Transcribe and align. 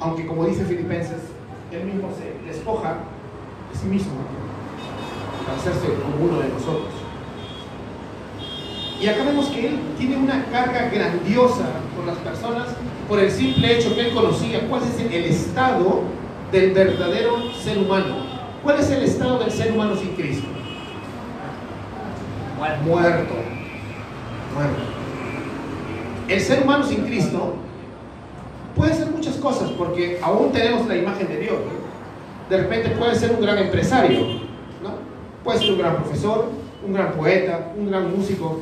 aunque 0.00 0.26
como 0.26 0.46
dice 0.46 0.64
Filipenses, 0.64 1.20
él 1.70 1.84
mismo 1.84 2.08
se 2.16 2.46
despoja 2.46 2.96
de 3.70 3.78
sí 3.78 3.86
mismo 3.86 4.12
para 5.44 5.58
hacerse 5.58 5.86
como 6.02 6.24
uno 6.30 6.40
de 6.40 6.48
nosotros. 6.48 6.92
Y 9.00 9.06
acá 9.06 9.24
vemos 9.24 9.46
que 9.46 9.68
él 9.68 9.80
tiene 9.96 10.16
una 10.16 10.44
carga 10.46 10.90
grandiosa 10.90 11.66
por 11.96 12.06
las 12.06 12.18
personas 12.18 12.68
por 13.08 13.18
el 13.18 13.30
simple 13.30 13.76
hecho 13.76 13.94
que 13.94 14.08
él 14.08 14.14
conocía 14.14 14.68
cuál 14.68 14.82
es 14.82 14.98
el 15.00 15.12
estado 15.24 16.02
del 16.52 16.72
verdadero 16.72 17.52
ser 17.52 17.78
humano. 17.78 18.16
¿Cuál 18.62 18.78
es 18.78 18.90
el 18.90 19.02
estado 19.02 19.38
del 19.38 19.50
ser 19.50 19.72
humano 19.72 19.96
sin 19.96 20.10
Cristo? 20.10 20.46
Muerto. 22.58 22.84
Muerto. 22.86 24.82
El 26.28 26.40
ser 26.40 26.62
humano 26.62 26.84
sin 26.84 27.04
Cristo 27.04 27.54
puede 28.80 28.94
ser 28.94 29.10
muchas 29.10 29.36
cosas 29.36 29.70
porque 29.72 30.18
aún 30.22 30.52
tenemos 30.52 30.86
la 30.88 30.96
imagen 30.96 31.28
de 31.28 31.38
Dios. 31.38 31.56
De 32.48 32.56
repente 32.56 32.90
puede 32.90 33.14
ser 33.14 33.30
un 33.32 33.40
gran 33.42 33.58
empresario, 33.58 34.20
¿no? 34.82 34.90
puede 35.44 35.58
ser 35.58 35.72
un 35.72 35.78
gran 35.78 35.96
profesor, 35.96 36.46
un 36.86 36.94
gran 36.94 37.12
poeta, 37.12 37.72
un 37.76 37.90
gran 37.90 38.16
músico. 38.16 38.60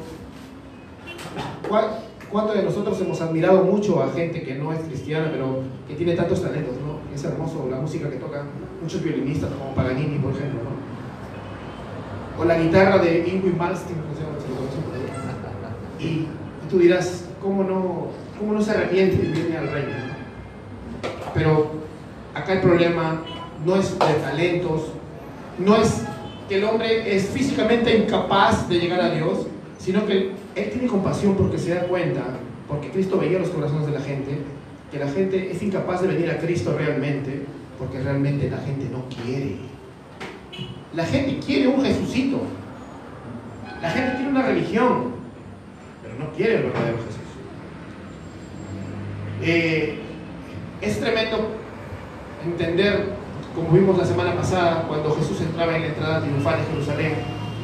¿Cuál- 1.69 2.01
¿Cuántos 2.31 2.57
de 2.57 2.63
nosotros 2.65 3.01
hemos 3.01 3.21
admirado 3.23 3.63
mucho 3.65 4.03
a 4.03 4.11
gente 4.11 4.43
que 4.43 4.55
no 4.57 4.71
es 4.73 4.81
cristiana, 4.81 5.29
pero 5.33 5.61
que 5.89 5.95
tiene 5.95 6.15
tantos 6.15 6.43
talentos? 6.43 6.75
Es 7.15 7.25
hermoso 7.25 7.67
la 7.71 7.77
música 7.79 8.11
que 8.11 8.17
tocan 8.17 8.49
muchos 8.83 9.03
violinistas, 9.03 9.51
como 9.53 9.75
Paganini, 9.75 10.19
por 10.19 10.33
ejemplo. 10.33 10.61
O 12.39 12.45
la 12.45 12.59
guitarra 12.59 12.99
de 12.99 13.21
Ingrid 13.27 13.55
Malmsteen, 13.55 13.97
y 15.99 16.27
tú 16.69 16.79
dirás, 16.79 17.25
¿cómo 17.43 17.65
no, 17.65 18.09
¿cómo 18.39 18.53
no 18.53 18.61
se 18.63 18.73
arrepiente 18.73 19.17
y 19.25 19.33
viene 19.33 19.57
al 19.57 19.71
reino? 19.71 20.08
Pero 21.35 21.71
acá 22.35 22.55
el 22.55 22.61
problema 22.61 23.23
no 23.65 23.77
es 23.77 23.99
de 23.99 24.15
talentos, 24.23 24.93
no 25.59 25.77
es 25.77 26.03
que 26.49 26.57
el 26.57 26.65
hombre 26.65 27.15
es 27.15 27.29
físicamente 27.29 27.97
incapaz 27.97 28.69
de 28.69 28.79
llegar 28.79 29.01
a 29.01 29.11
Dios, 29.11 29.47
sino 29.79 30.07
que 30.07 30.33
él 30.55 30.71
tiene 30.71 30.89
compasión 30.89 31.37
porque 31.37 31.59
se 31.59 31.75
da 31.75 31.83
cuenta, 31.83 32.23
porque 32.67 32.91
Cristo 32.91 33.19
veía 33.19 33.39
los 33.39 33.51
corazones 33.51 33.87
de 33.87 33.93
la 33.93 34.01
gente, 34.01 34.39
que 34.91 34.99
la 34.99 35.09
gente 35.09 35.51
es 35.53 35.63
incapaz 35.63 36.03
de 36.03 36.09
venir 36.09 36.31
a 36.31 36.39
Cristo 36.39 36.75
realmente, 36.77 37.43
porque 37.79 38.01
realmente 38.01 38.51
la 38.51 38.59
gente 38.59 38.89
no 38.91 39.05
quiere. 39.09 39.57
La 40.95 41.05
gente 41.05 41.39
quiere 41.45 41.69
un 41.69 41.85
Jesucito. 41.85 42.41
La 43.83 43.91
gente 43.91 44.17
quiere 44.17 44.31
una 44.31 44.43
religión, 44.43 45.13
pero 46.03 46.15
no 46.19 46.33
quiere 46.33 46.57
el 46.57 46.63
verdadero 46.65 46.97
Jesús. 46.97 47.19
Es 50.81 51.01
tremendo 51.01 51.49
entender, 52.45 53.15
como 53.55 53.71
vimos 53.71 53.99
la 53.99 54.05
semana 54.05 54.35
pasada, 54.35 54.85
cuando 54.87 55.15
Jesús 55.17 55.41
entraba 55.41 55.75
en 55.77 55.83
la 55.83 55.89
entrada 55.89 56.21
triunfal 56.21 56.59
de 56.59 56.67
Jerusalén, 56.67 57.15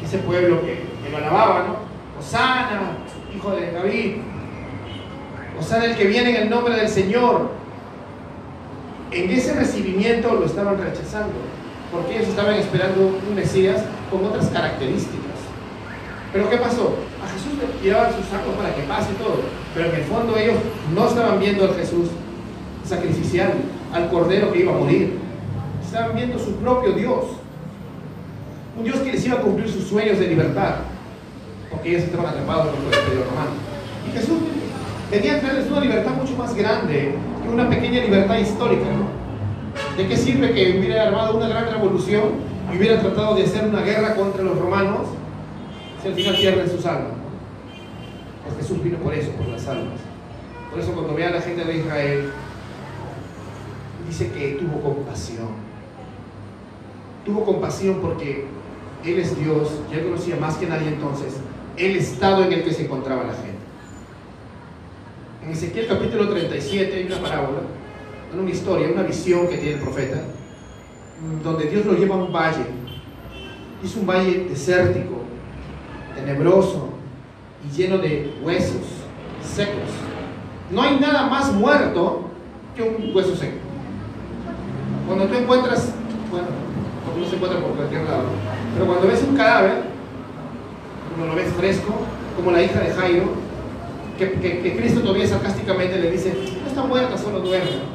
ese 0.04 0.18
pueblo 0.18 0.60
que, 0.62 0.84
que 1.02 1.10
lo 1.10 1.18
alababa, 1.18 1.64
¿no? 1.66 2.20
Osana, 2.20 2.98
hijo 3.34 3.50
de 3.52 3.72
David. 3.72 4.16
Osana 5.58 5.84
el 5.86 5.96
que 5.96 6.04
viene 6.04 6.30
en 6.30 6.42
el 6.42 6.50
nombre 6.50 6.74
del 6.74 6.88
Señor. 6.88 7.50
En 9.10 9.30
ese 9.30 9.54
recibimiento 9.54 10.34
lo 10.34 10.46
estaban 10.46 10.78
rechazando, 10.78 11.34
porque 11.92 12.16
ellos 12.16 12.28
estaban 12.28 12.54
esperando 12.54 13.20
un 13.28 13.34
Mesías 13.34 13.84
con 14.10 14.24
otras 14.24 14.48
características. 14.48 15.20
Pero 16.32 16.50
¿qué 16.50 16.56
pasó? 16.56 16.96
A 17.24 17.28
Jesús 17.28 17.56
le 17.58 17.80
tiraban 17.80 18.12
sus 18.12 18.26
sacos 18.26 18.54
para 18.56 18.74
que 18.74 18.82
pase 18.82 19.12
todo, 19.14 19.42
pero 19.72 19.88
en 19.88 19.94
el 19.94 20.02
fondo 20.02 20.36
ellos 20.36 20.56
no 20.92 21.06
estaban 21.06 21.38
viendo 21.38 21.64
al 21.64 21.74
Jesús 21.76 22.08
sacrificial, 22.84 23.52
al 23.92 24.10
Cordero 24.10 24.52
que 24.52 24.60
iba 24.60 24.74
a 24.74 24.78
morir. 24.78 25.18
Estaban 25.84 26.16
viendo 26.16 26.38
su 26.38 26.56
propio 26.56 26.92
Dios. 26.92 27.24
Un 28.76 28.84
Dios 28.84 28.98
que 28.98 29.12
les 29.12 29.24
iba 29.26 29.36
a 29.36 29.40
cumplir 29.40 29.68
sus 29.68 29.84
sueños 29.84 30.18
de 30.18 30.28
libertad, 30.28 30.76
porque 31.70 31.90
ellos 31.90 32.02
estaban 32.02 32.26
atrapados 32.26 32.68
por 32.68 32.78
el 32.78 32.84
imperio 32.84 33.24
romano. 33.30 33.52
Y 34.08 34.18
Jesús 34.18 34.38
venía 35.10 35.36
a 35.36 35.40
traerles 35.40 35.70
una 35.70 35.80
libertad 35.80 36.12
mucho 36.14 36.36
más 36.36 36.54
grande 36.54 37.14
que 37.42 37.48
una 37.48 37.68
pequeña 37.68 38.00
libertad 38.00 38.38
histórica. 38.38 38.86
¿De 39.96 40.06
qué 40.08 40.16
sirve 40.16 40.52
que 40.52 40.78
hubiera 40.78 41.04
armado 41.04 41.36
una 41.36 41.48
gran 41.48 41.70
revolución 41.70 42.22
y 42.72 42.76
hubiera 42.76 43.00
tratado 43.00 43.34
de 43.36 43.44
hacer 43.44 43.64
una 43.64 43.82
guerra 43.82 44.14
contra 44.16 44.42
los 44.42 44.58
romanos 44.58 45.02
si 46.02 46.08
al 46.08 46.14
final 46.14 46.36
pierden 46.36 46.70
sus 46.70 46.84
almas? 46.86 47.12
Pues 48.44 48.56
Jesús 48.56 48.82
vino 48.82 48.98
por 48.98 49.14
eso, 49.14 49.30
por 49.32 49.48
las 49.48 49.66
almas. 49.68 50.00
Por 50.70 50.80
eso 50.80 50.92
cuando 50.92 51.14
ve 51.14 51.24
a 51.24 51.30
la 51.30 51.40
gente 51.40 51.64
de 51.64 51.78
Israel, 51.78 52.32
dice 54.06 54.30
que 54.30 54.58
tuvo 54.60 54.80
compasión. 54.80 55.48
Tuvo 57.24 57.44
compasión 57.44 58.00
porque 58.00 58.46
Él 59.04 59.18
es 59.18 59.38
Dios, 59.38 59.80
ya 59.90 60.02
conocía 60.02 60.36
más 60.36 60.56
que 60.56 60.66
nadie 60.66 60.88
entonces 60.88 61.34
el 61.76 61.96
estado 61.96 62.44
en 62.44 62.52
el 62.52 62.62
que 62.62 62.72
se 62.72 62.84
encontraba 62.84 63.24
la 63.24 63.32
gente. 63.34 63.54
En 65.44 65.50
Ezequiel 65.50 65.86
capítulo 65.86 66.28
37 66.28 66.94
hay 66.94 67.04
una 67.04 67.18
parábola, 67.18 67.58
una 68.38 68.50
historia, 68.50 68.88
una 68.92 69.02
visión 69.02 69.48
que 69.48 69.58
tiene 69.58 69.74
el 69.74 69.80
profeta, 69.80 70.22
donde 71.42 71.66
Dios 71.66 71.84
lo 71.84 71.94
lleva 71.94 72.14
a 72.14 72.18
un 72.18 72.32
valle. 72.32 72.64
Es 73.82 73.94
un 73.96 74.06
valle 74.06 74.46
desértico, 74.48 75.22
tenebroso 76.14 76.90
y 77.64 77.76
lleno 77.76 77.98
de 77.98 78.34
huesos 78.42 78.82
secos. 79.42 79.90
No 80.70 80.80
hay 80.80 80.98
nada 80.98 81.28
más 81.28 81.52
muerto 81.52 82.30
que 82.74 82.82
un 82.82 83.14
hueso 83.14 83.36
seco. 83.36 83.63
Cuando 85.06 85.26
tú 85.26 85.34
encuentras, 85.34 85.92
bueno, 86.30 86.48
cuando 87.04 87.20
no 87.20 87.28
se 87.28 87.36
encuentra 87.36 87.60
por 87.60 87.70
cualquier 87.76 88.04
lado, 88.04 88.24
pero 88.74 88.86
cuando 88.86 89.06
ves 89.06 89.22
un 89.28 89.36
cadáver, 89.36 89.82
cuando 91.08 91.34
lo 91.34 91.40
ves 91.40 91.52
fresco, 91.52 91.94
como 92.36 92.50
la 92.50 92.62
hija 92.62 92.80
de 92.80 92.90
Jairo, 92.90 93.44
que 94.18 94.76
Cristo 94.78 95.00
todavía 95.00 95.26
sarcásticamente 95.26 95.98
le 95.98 96.10
dice, 96.10 96.34
no 96.62 96.68
está 96.68 96.82
muerta, 96.82 97.18
solo 97.18 97.40
duerme. 97.40 97.94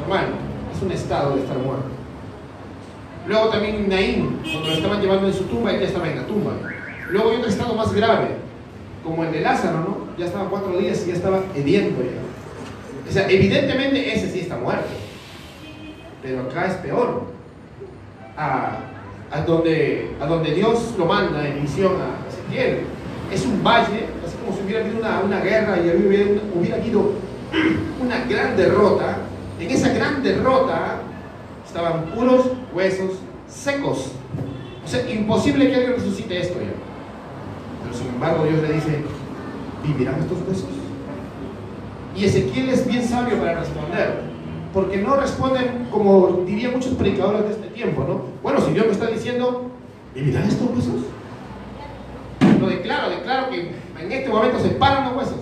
Normal, 0.00 0.26
es 0.74 0.82
un 0.82 0.92
estado 0.92 1.36
de 1.36 1.42
estar 1.42 1.58
muerto. 1.58 1.84
Luego 3.28 3.48
también 3.50 3.88
Naín, 3.88 4.40
cuando 4.42 4.68
lo 4.68 4.74
estaban 4.74 5.00
llevando 5.00 5.28
en 5.28 5.34
su 5.34 5.44
tumba, 5.44 5.70
él 5.72 5.80
ya 5.80 5.86
estaba 5.86 6.08
en 6.08 6.16
la 6.16 6.26
tumba. 6.26 6.52
Luego 7.10 7.30
hay 7.30 7.36
otro 7.36 7.48
estado 7.48 7.74
más 7.74 7.92
grave, 7.92 8.28
como 9.04 9.22
el 9.22 9.30
de 9.30 9.40
Lázaro, 9.42 9.78
¿no? 9.78 9.98
Ya 10.18 10.26
estaba 10.26 10.50
cuatro 10.50 10.76
días 10.76 11.02
y 11.04 11.08
ya 11.10 11.14
estaba 11.14 11.40
hediendo 11.54 12.02
ya. 12.02 13.08
O 13.08 13.12
sea, 13.12 13.28
evidentemente 13.30 14.12
ese 14.12 14.30
sí 14.30 14.40
está 14.40 14.56
muerto. 14.56 14.88
Pero 16.22 16.42
acá 16.42 16.66
es 16.66 16.74
peor. 16.74 17.24
A, 18.36 18.78
a 19.30 19.40
donde, 19.42 20.10
a 20.20 20.26
donde 20.26 20.54
Dios 20.54 20.94
lo 20.98 21.06
manda 21.06 21.46
en 21.46 21.62
misión 21.62 21.92
a 22.00 22.28
Ezequiel. 22.28 22.84
Es 23.32 23.44
un 23.46 23.62
valle, 23.62 24.06
así 24.24 24.36
como 24.44 24.56
si 24.56 24.64
hubiera 24.64 24.84
habido 24.84 24.98
una, 24.98 25.20
una 25.20 25.40
guerra 25.40 25.78
y 25.78 25.88
hubiera, 26.06 26.30
hubiera 26.54 26.76
habido 26.76 27.12
una 28.00 28.24
gran 28.26 28.56
derrota. 28.56 29.16
En 29.58 29.70
esa 29.70 29.88
gran 29.92 30.22
derrota 30.22 31.00
estaban 31.66 32.06
puros 32.06 32.46
huesos 32.74 33.12
secos. 33.48 34.12
O 34.84 34.88
sea, 34.88 35.08
imposible 35.10 35.68
que 35.68 35.74
alguien 35.74 35.94
resucite 35.94 36.40
esto 36.40 36.58
ya. 36.60 36.72
Pero 37.82 37.94
sin 37.94 38.08
embargo 38.08 38.44
Dios 38.44 38.62
le 38.62 38.74
dice, 38.74 39.02
¿vivirán 39.82 40.20
estos 40.20 40.38
huesos? 40.46 40.68
Y 42.14 42.24
Ezequiel 42.24 42.68
es 42.68 42.86
bien 42.86 43.06
sabio 43.06 43.38
para 43.38 43.60
responder, 43.60 44.31
porque 44.72 44.98
no 44.98 45.16
responden 45.16 45.88
como 45.90 46.44
dirían 46.46 46.72
muchos 46.72 46.94
predicadores 46.94 47.44
de 47.44 47.50
este 47.50 47.68
tiempo, 47.68 48.04
¿no? 48.06 48.22
Bueno, 48.42 48.60
si 48.60 48.72
Dios 48.72 48.86
me 48.86 48.92
está 48.92 49.06
diciendo, 49.06 49.70
¿vivirán 50.14 50.44
estos 50.44 50.68
huesos? 50.70 51.02
Lo 52.60 52.68
declaro, 52.68 53.10
declaro 53.10 53.50
que 53.50 53.72
en 54.00 54.12
este 54.12 54.28
momento 54.28 54.58
se 54.60 54.70
paran 54.70 55.06
los 55.06 55.16
huesos. 55.16 55.40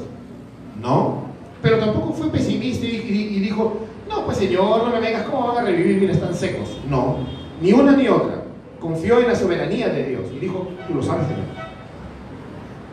No, 0.81 1.25
pero 1.63 1.79
tampoco 1.79 2.13
fue 2.13 2.31
pesimista 2.31 2.87
y, 2.87 3.41
dijo, 3.41 3.81
no, 4.09 4.25
pues 4.25 4.39
Señor, 4.39 4.85
no 4.85 4.91
me 4.91 5.01
vengas, 5.01 5.25
¿cómo 5.25 5.49
van 5.49 5.59
a 5.59 5.63
revivir? 5.63 6.01
Mira, 6.01 6.13
están 6.13 6.35
secos. 6.35 6.79
No, 6.89 7.19
ni 7.61 7.73
una 7.73 7.93
ni 7.93 8.09
otra. 8.09 8.45
Confió 8.81 9.21
en 9.21 9.29
la 9.29 9.35
soberanía 9.35 9.91
de 9.91 10.07
Dios 10.07 10.23
y 10.35 10.39
dijo, 10.39 10.69
tú 10.89 10.95
lo 10.95 11.03
sabes, 11.03 11.27
Señor. 11.27 11.45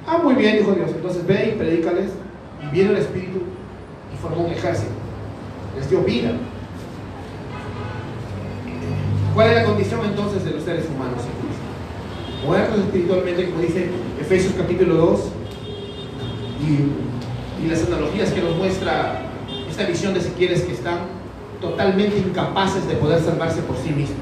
Ah, 0.06 0.20
muy 0.22 0.36
bien, 0.36 0.58
dijo 0.58 0.74
Dios. 0.74 0.92
Entonces 0.94 1.26
ve 1.26 1.54
y 1.54 1.58
predícales. 1.58 2.12
Y 2.62 2.76
vino 2.76 2.92
el 2.92 2.98
Espíritu 2.98 3.40
y 4.14 4.18
formó 4.18 4.46
un 4.46 4.52
ejército. 4.52 4.97
Les 5.78 5.90
dio 5.90 6.02
vida. 6.02 6.32
¿Cuál 9.34 9.50
es 9.50 9.56
la 9.56 9.64
condición 9.66 10.02
entonces 10.04 10.44
de 10.44 10.52
los 10.52 10.64
seres 10.64 10.86
humanos 10.90 11.22
en 11.22 11.46
Cristo? 11.46 12.48
Muertos 12.48 12.80
espiritualmente, 12.80 13.50
como 13.50 13.62
dice 13.62 13.90
Efesios 14.20 14.54
capítulo 14.58 14.96
2, 14.96 15.20
y, 16.62 17.68
las 17.68 17.86
analogías 17.86 18.32
que 18.32 18.42
nos 18.42 18.56
muestra 18.56 19.24
esta 19.70 19.86
visión 19.86 20.14
de 20.14 20.22
Ezequiel 20.22 20.54
es 20.54 20.62
que 20.62 20.72
están 20.72 21.00
totalmente 21.60 22.18
incapaces 22.18 22.88
de 22.88 22.96
poder 22.96 23.20
salvarse 23.20 23.62
por 23.62 23.76
sí 23.78 23.90
mismos. 23.90 24.18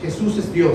Jesús 0.00 0.38
es 0.38 0.52
Dios. 0.52 0.72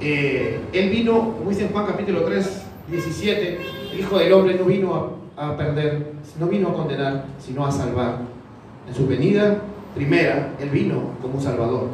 Eh, 0.00 0.60
él 0.72 0.90
vino, 0.90 1.34
como 1.36 1.50
dice 1.50 1.66
en 1.66 1.68
Juan 1.68 1.86
capítulo 1.86 2.22
3, 2.22 2.62
17, 2.88 3.58
el 3.92 4.00
Hijo 4.00 4.18
del 4.18 4.32
Hombre 4.32 4.54
no 4.54 4.64
vino 4.64 4.94
a 4.94 5.10
perder, 5.56 6.12
no 6.40 6.46
vino 6.46 6.68
a 6.68 6.74
condenar, 6.74 7.26
sino 7.38 7.66
a 7.66 7.70
salvar. 7.70 8.20
En 8.88 8.94
su 8.94 9.06
venida 9.06 9.58
primera, 9.94 10.54
Él 10.60 10.70
vino 10.70 11.10
como 11.20 11.40
Salvador. 11.40 11.88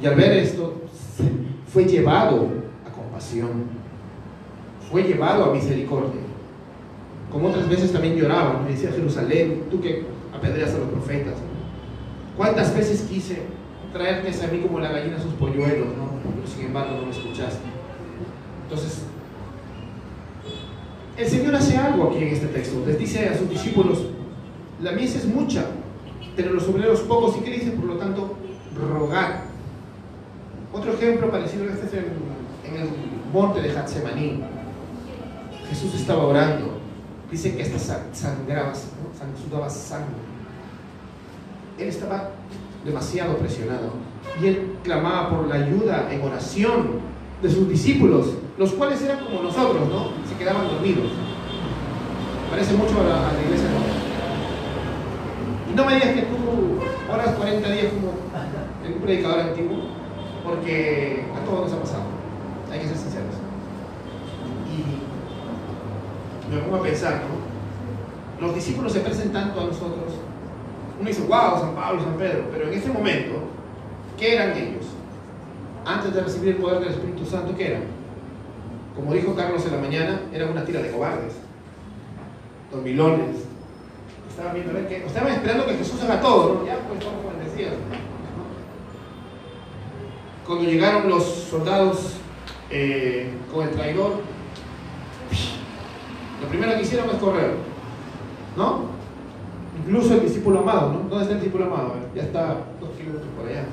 Y 0.00 0.06
al 0.06 0.14
ver 0.14 0.32
esto, 0.32 0.82
fue 1.72 1.84
llevado 1.84 2.48
a 2.86 2.90
compasión, 2.92 3.64
fue 4.90 5.02
llevado 5.02 5.44
a 5.46 5.54
misericordia. 5.54 6.20
Como 7.32 7.48
otras 7.48 7.68
veces 7.68 7.92
también 7.92 8.16
lloraba, 8.16 8.60
me 8.62 8.70
decía 8.70 8.90
Jerusalén, 8.90 9.64
tú 9.70 9.80
que 9.80 10.04
apedreas 10.34 10.74
a 10.74 10.78
los 10.78 10.88
profetas. 10.88 11.34
¿Cuántas 12.36 12.74
veces 12.74 13.02
quise 13.02 13.42
traerte 13.92 14.30
a 14.44 14.48
mí 14.48 14.60
como 14.60 14.78
la 14.78 14.90
gallina 14.90 15.16
a 15.16 15.20
sus 15.20 15.32
polluelos, 15.34 15.88
¿no? 15.88 16.06
pero 16.34 16.46
sin 16.46 16.66
embargo 16.66 16.96
no 16.96 17.06
me 17.06 17.10
escuchaste? 17.10 17.64
Entonces, 18.64 19.06
el 21.16 21.28
Señor 21.28 21.54
hace 21.54 21.76
algo 21.76 22.08
aquí 22.08 22.18
en 22.18 22.28
este 22.28 22.46
texto. 22.46 22.82
Les 22.86 22.98
dice 22.98 23.28
a 23.28 23.38
sus 23.38 23.48
discípulos, 23.48 24.06
la 24.82 24.92
mies 24.92 25.16
es 25.16 25.26
mucha, 25.26 25.64
pero 26.36 26.52
los 26.52 26.68
obreros 26.68 27.00
pocos. 27.00 27.36
¿Y 27.38 27.40
qué 27.40 27.52
dice? 27.52 27.70
Por 27.70 27.86
lo 27.86 27.96
tanto, 27.96 28.36
rogar. 28.76 29.44
Otro 30.72 30.92
ejemplo 30.92 31.30
parecido 31.30 31.64
a 31.64 31.72
este 31.72 31.86
es 31.86 31.92
en, 31.94 32.76
el 32.76 32.88
monte 33.32 33.62
de 33.62 33.70
Hatsemaní. 33.70 34.42
Jesús 35.70 35.94
estaba 35.94 36.24
orando. 36.24 36.76
Dice 37.30 37.56
que 37.56 37.62
hasta 37.62 38.04
sangraba, 38.12 38.72
sudaba 38.74 39.70
sangre. 39.70 40.14
Él 41.78 41.88
estaba 41.88 42.30
demasiado 42.84 43.38
presionado. 43.38 43.92
Y 44.40 44.46
él 44.46 44.76
clamaba 44.84 45.30
por 45.30 45.48
la 45.48 45.56
ayuda 45.56 46.08
en 46.12 46.20
oración 46.22 47.00
de 47.42 47.50
sus 47.50 47.68
discípulos 47.68 48.34
los 48.58 48.72
cuales 48.72 49.02
eran 49.02 49.24
como 49.24 49.42
nosotros, 49.42 49.88
¿no? 49.88 50.10
Se 50.28 50.36
quedaban 50.38 50.68
dormidos. 50.68 51.10
Parece 52.50 52.74
mucho 52.74 53.00
a 53.00 53.32
la, 53.32 53.42
iglesia, 53.44 53.68
¿no? 53.68 53.80
Y 55.70 55.74
no 55.74 55.84
me 55.84 55.94
digas 55.94 56.14
que 56.14 56.22
tú 56.22 56.78
oras 57.12 57.34
40 57.36 57.70
días 57.70 57.92
como 57.92 58.12
un 58.94 59.02
predicador 59.02 59.40
antiguo, 59.40 59.78
porque 60.44 61.26
a 61.34 61.44
todos 61.44 61.64
nos 61.64 61.72
ha 61.72 61.80
pasado. 61.80 62.04
Hay 62.72 62.80
que 62.80 62.88
ser 62.88 62.96
sinceros. 62.96 63.34
Y 64.72 66.54
me 66.54 66.60
pongo 66.62 66.76
a 66.76 66.82
pensar, 66.82 67.22
¿no? 67.28 68.46
Los 68.46 68.54
discípulos 68.54 68.92
se 68.92 69.00
presentan 69.00 69.46
tanto 69.46 69.60
a 69.60 69.64
nosotros. 69.64 70.14
Uno 70.98 71.08
dice, 71.08 71.22
wow, 71.22 71.58
San 71.60 71.74
Pablo, 71.74 72.02
San 72.02 72.14
Pedro, 72.14 72.44
pero 72.50 72.68
en 72.68 72.74
ese 72.78 72.88
momento, 72.90 73.34
¿qué 74.18 74.34
eran 74.34 74.52
ellos? 74.52 74.86
Antes 75.84 76.14
de 76.14 76.22
recibir 76.22 76.54
el 76.54 76.56
poder 76.56 76.80
del 76.80 76.88
Espíritu 76.90 77.24
Santo, 77.26 77.54
¿qué 77.56 77.68
eran? 77.68 77.95
Como 78.96 79.12
dijo 79.12 79.34
Carlos 79.34 79.64
en 79.66 79.72
la 79.72 79.78
mañana, 79.78 80.20
era 80.32 80.46
una 80.46 80.64
tira 80.64 80.80
de 80.80 80.90
cobardes, 80.90 81.34
dormilones. 82.72 83.44
Estaban 84.28 84.54
viendo 84.54 84.72
a 84.72 84.74
ver 84.74 84.88
qué, 84.88 85.06
estaban 85.06 85.32
esperando 85.32 85.66
que 85.66 85.74
Jesús 85.74 86.02
haga 86.02 86.20
todo, 86.20 86.54
¿no? 86.54 86.66
Ya, 86.66 86.78
pues, 86.88 87.04
como 87.04 87.44
decía. 87.44 87.68
Cuando 90.46 90.64
llegaron 90.64 91.10
los 91.10 91.24
soldados 91.24 92.14
eh, 92.70 93.32
con 93.52 93.68
el 93.68 93.74
traidor, 93.74 94.20
lo 96.40 96.48
primero 96.48 96.76
que 96.76 96.82
hicieron 96.82 97.10
es 97.10 97.16
correr, 97.16 97.54
¿no? 98.56 98.96
Incluso 99.78 100.14
el 100.14 100.22
discípulo 100.22 100.60
amado, 100.60 100.92
¿no? 100.92 100.98
¿Dónde 101.00 101.22
está 101.22 101.32
el 101.34 101.40
discípulo 101.40 101.66
amado? 101.66 101.96
Ya 102.14 102.22
está 102.22 102.56
dos 102.80 102.90
kilómetros 102.96 103.28
por 103.36 103.46
allá. 103.46 103.64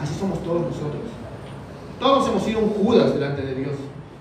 Así 0.00 0.14
somos 0.14 0.42
todos 0.44 0.62
nosotros. 0.62 1.09
Todos 2.00 2.28
hemos 2.28 2.42
sido 2.42 2.60
un 2.60 2.70
Judas 2.70 3.12
delante 3.12 3.42
de 3.42 3.54
Dios. 3.54 3.74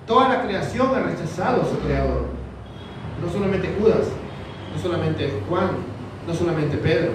Toda 0.05 0.27
la 0.27 0.43
creación 0.43 0.93
ha 0.93 0.99
rechazado 0.99 1.61
a 1.61 1.65
su 1.65 1.79
creador. 1.79 2.25
No 3.23 3.31
solamente 3.31 3.73
Judas, 3.79 4.07
no 4.75 4.81
solamente 4.81 5.31
Juan, 5.47 5.69
no 6.27 6.33
solamente 6.33 6.75
Pedro. 6.77 7.13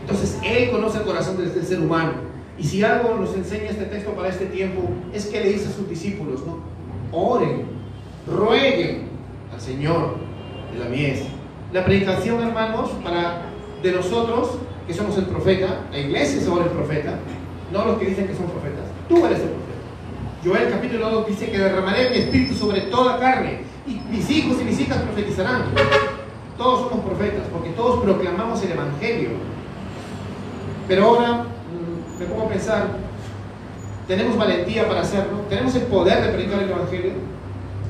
Entonces 0.00 0.40
Él 0.44 0.70
conoce 0.70 0.98
el 0.98 1.04
corazón 1.04 1.36
del, 1.36 1.64
ser 1.64 1.80
humano. 1.80 2.12
Y 2.58 2.64
si 2.64 2.82
algo 2.82 3.14
nos 3.14 3.34
enseña 3.34 3.70
este 3.70 3.84
texto 3.84 4.10
para 4.12 4.28
este 4.28 4.46
tiempo, 4.46 4.82
es 5.14 5.26
que 5.26 5.40
le 5.40 5.52
dice 5.52 5.68
a 5.68 5.72
sus 5.72 5.88
discípulos, 5.88 6.42
¿no? 6.44 6.58
Oren, 7.12 7.66
rueguen 8.26 9.08
al 9.52 9.60
Señor 9.60 10.16
de 10.72 10.78
la 10.80 10.90
mies. 10.90 11.22
La 11.72 11.84
predicación, 11.84 12.42
hermanos, 12.42 12.90
para 13.04 13.42
de 13.80 13.92
nosotros, 13.92 14.58
que 14.86 14.92
somos 14.92 15.16
el 15.18 15.24
profeta, 15.26 15.86
la 15.92 15.98
iglesia 15.98 16.40
es 16.40 16.48
ahora 16.48 16.64
el 16.64 16.70
profeta, 16.72 17.18
no 17.72 17.84
los 17.86 17.98
que 17.98 18.06
dicen 18.06 18.26
que 18.26 18.34
son 18.34 18.46
profetas. 18.46 18.84
Tú 19.08 19.26
eres 19.26 19.40
el 19.40 19.48
profeta. 19.48 19.72
Joel 20.44 20.70
capítulo 20.70 21.10
2 21.10 21.26
dice 21.28 21.50
que 21.50 21.58
derramaré 21.58 22.10
mi 22.10 22.16
espíritu 22.16 22.54
sobre 22.54 22.82
toda 22.82 23.18
carne 23.18 23.60
y 23.86 23.94
mis 24.10 24.28
hijos 24.30 24.60
y 24.60 24.64
mis 24.64 24.78
hijas 24.80 24.98
profetizarán. 24.98 25.62
Todos 26.58 26.88
somos 26.88 27.04
profetas 27.04 27.42
porque 27.50 27.70
todos 27.70 28.02
proclamamos 28.02 28.62
el 28.62 28.72
Evangelio. 28.72 29.30
Pero 30.86 31.06
ahora 31.06 31.44
mm, 31.44 32.20
me 32.20 32.26
pongo 32.26 32.42
a 32.42 32.48
pensar, 32.48 32.88
¿tenemos 34.06 34.36
valentía 34.36 34.86
para 34.86 35.00
hacerlo? 35.00 35.38
¿Tenemos 35.48 35.74
el 35.74 35.82
poder 35.82 36.22
de 36.22 36.32
predicar 36.32 36.62
el 36.62 36.70
Evangelio? 36.70 37.12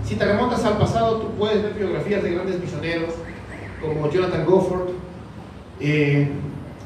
Si 0.05 0.15
te 0.15 0.25
remontas 0.25 0.65
al 0.65 0.79
pasado, 0.79 1.19
tú 1.19 1.31
puedes 1.39 1.63
ver 1.63 1.75
biografías 1.75 2.23
de 2.23 2.35
grandes 2.35 2.61
misioneros 2.61 3.15
como 3.81 4.09
Jonathan 4.11 4.45
Gofford, 4.45 4.91
eh, 5.81 6.29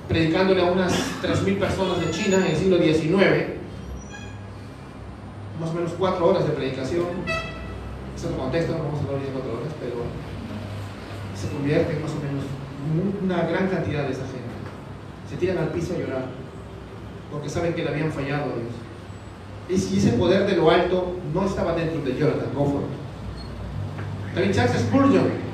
predicándole 0.08 0.60
a 0.60 0.70
unas 0.70 0.92
3.000 1.22 1.58
personas 1.58 2.00
de 2.00 2.10
China 2.10 2.38
en 2.38 2.52
el 2.52 2.56
siglo 2.56 2.78
XIX, 2.78 3.56
más 5.60 5.70
o 5.70 5.74
menos 5.74 5.92
cuatro 5.98 6.26
horas 6.26 6.46
de 6.46 6.52
predicación, 6.52 7.06
no 8.30 8.36
contexto, 8.38 8.72
no 8.72 8.84
vamos 8.84 9.00
a 9.00 9.04
hablar 9.04 9.20
de 9.20 9.32
cuatro 9.32 9.52
horas, 9.52 9.72
pero 9.78 9.96
se 11.34 11.48
convierte 11.48 11.96
en 11.96 12.02
más 12.02 12.12
o 12.12 12.20
menos 12.20 12.44
una 13.22 13.46
gran 13.46 13.68
cantidad 13.68 14.04
de 14.04 14.12
esa 14.12 14.22
gente. 14.22 14.46
Se 15.28 15.36
tiran 15.36 15.58
al 15.58 15.68
piso 15.68 15.94
a 15.94 15.98
llorar, 15.98 16.24
porque 17.30 17.48
saben 17.48 17.74
que 17.74 17.84
le 17.84 17.90
habían 17.90 18.10
fallado 18.10 18.52
a 18.52 18.56
Dios. 18.56 18.74
Y 19.68 19.98
ese 19.98 20.12
poder 20.12 20.46
de 20.46 20.56
lo 20.56 20.70
alto 20.70 21.16
no 21.34 21.44
estaba 21.44 21.74
dentro 21.74 22.00
de 22.00 22.16
Jonathan 22.16 22.54
Gofford. 22.54 22.84
También 24.32 24.54
Charles 24.54 24.80
Spurgeon 24.80 25.45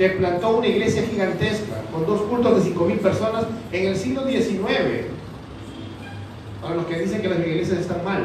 que 0.00 0.08
plantó 0.08 0.56
una 0.56 0.66
iglesia 0.66 1.02
gigantesca 1.02 1.82
con 1.92 2.06
dos 2.06 2.22
cultos 2.22 2.64
de 2.64 2.74
5.000 2.74 2.98
personas 3.00 3.44
en 3.70 3.88
el 3.88 3.94
siglo 3.94 4.26
XIX. 4.26 5.08
Para 6.62 6.76
los 6.76 6.86
que 6.86 7.00
dicen 7.00 7.20
que 7.20 7.28
las 7.28 7.38
iglesias 7.40 7.80
están 7.80 8.02
mal, 8.02 8.24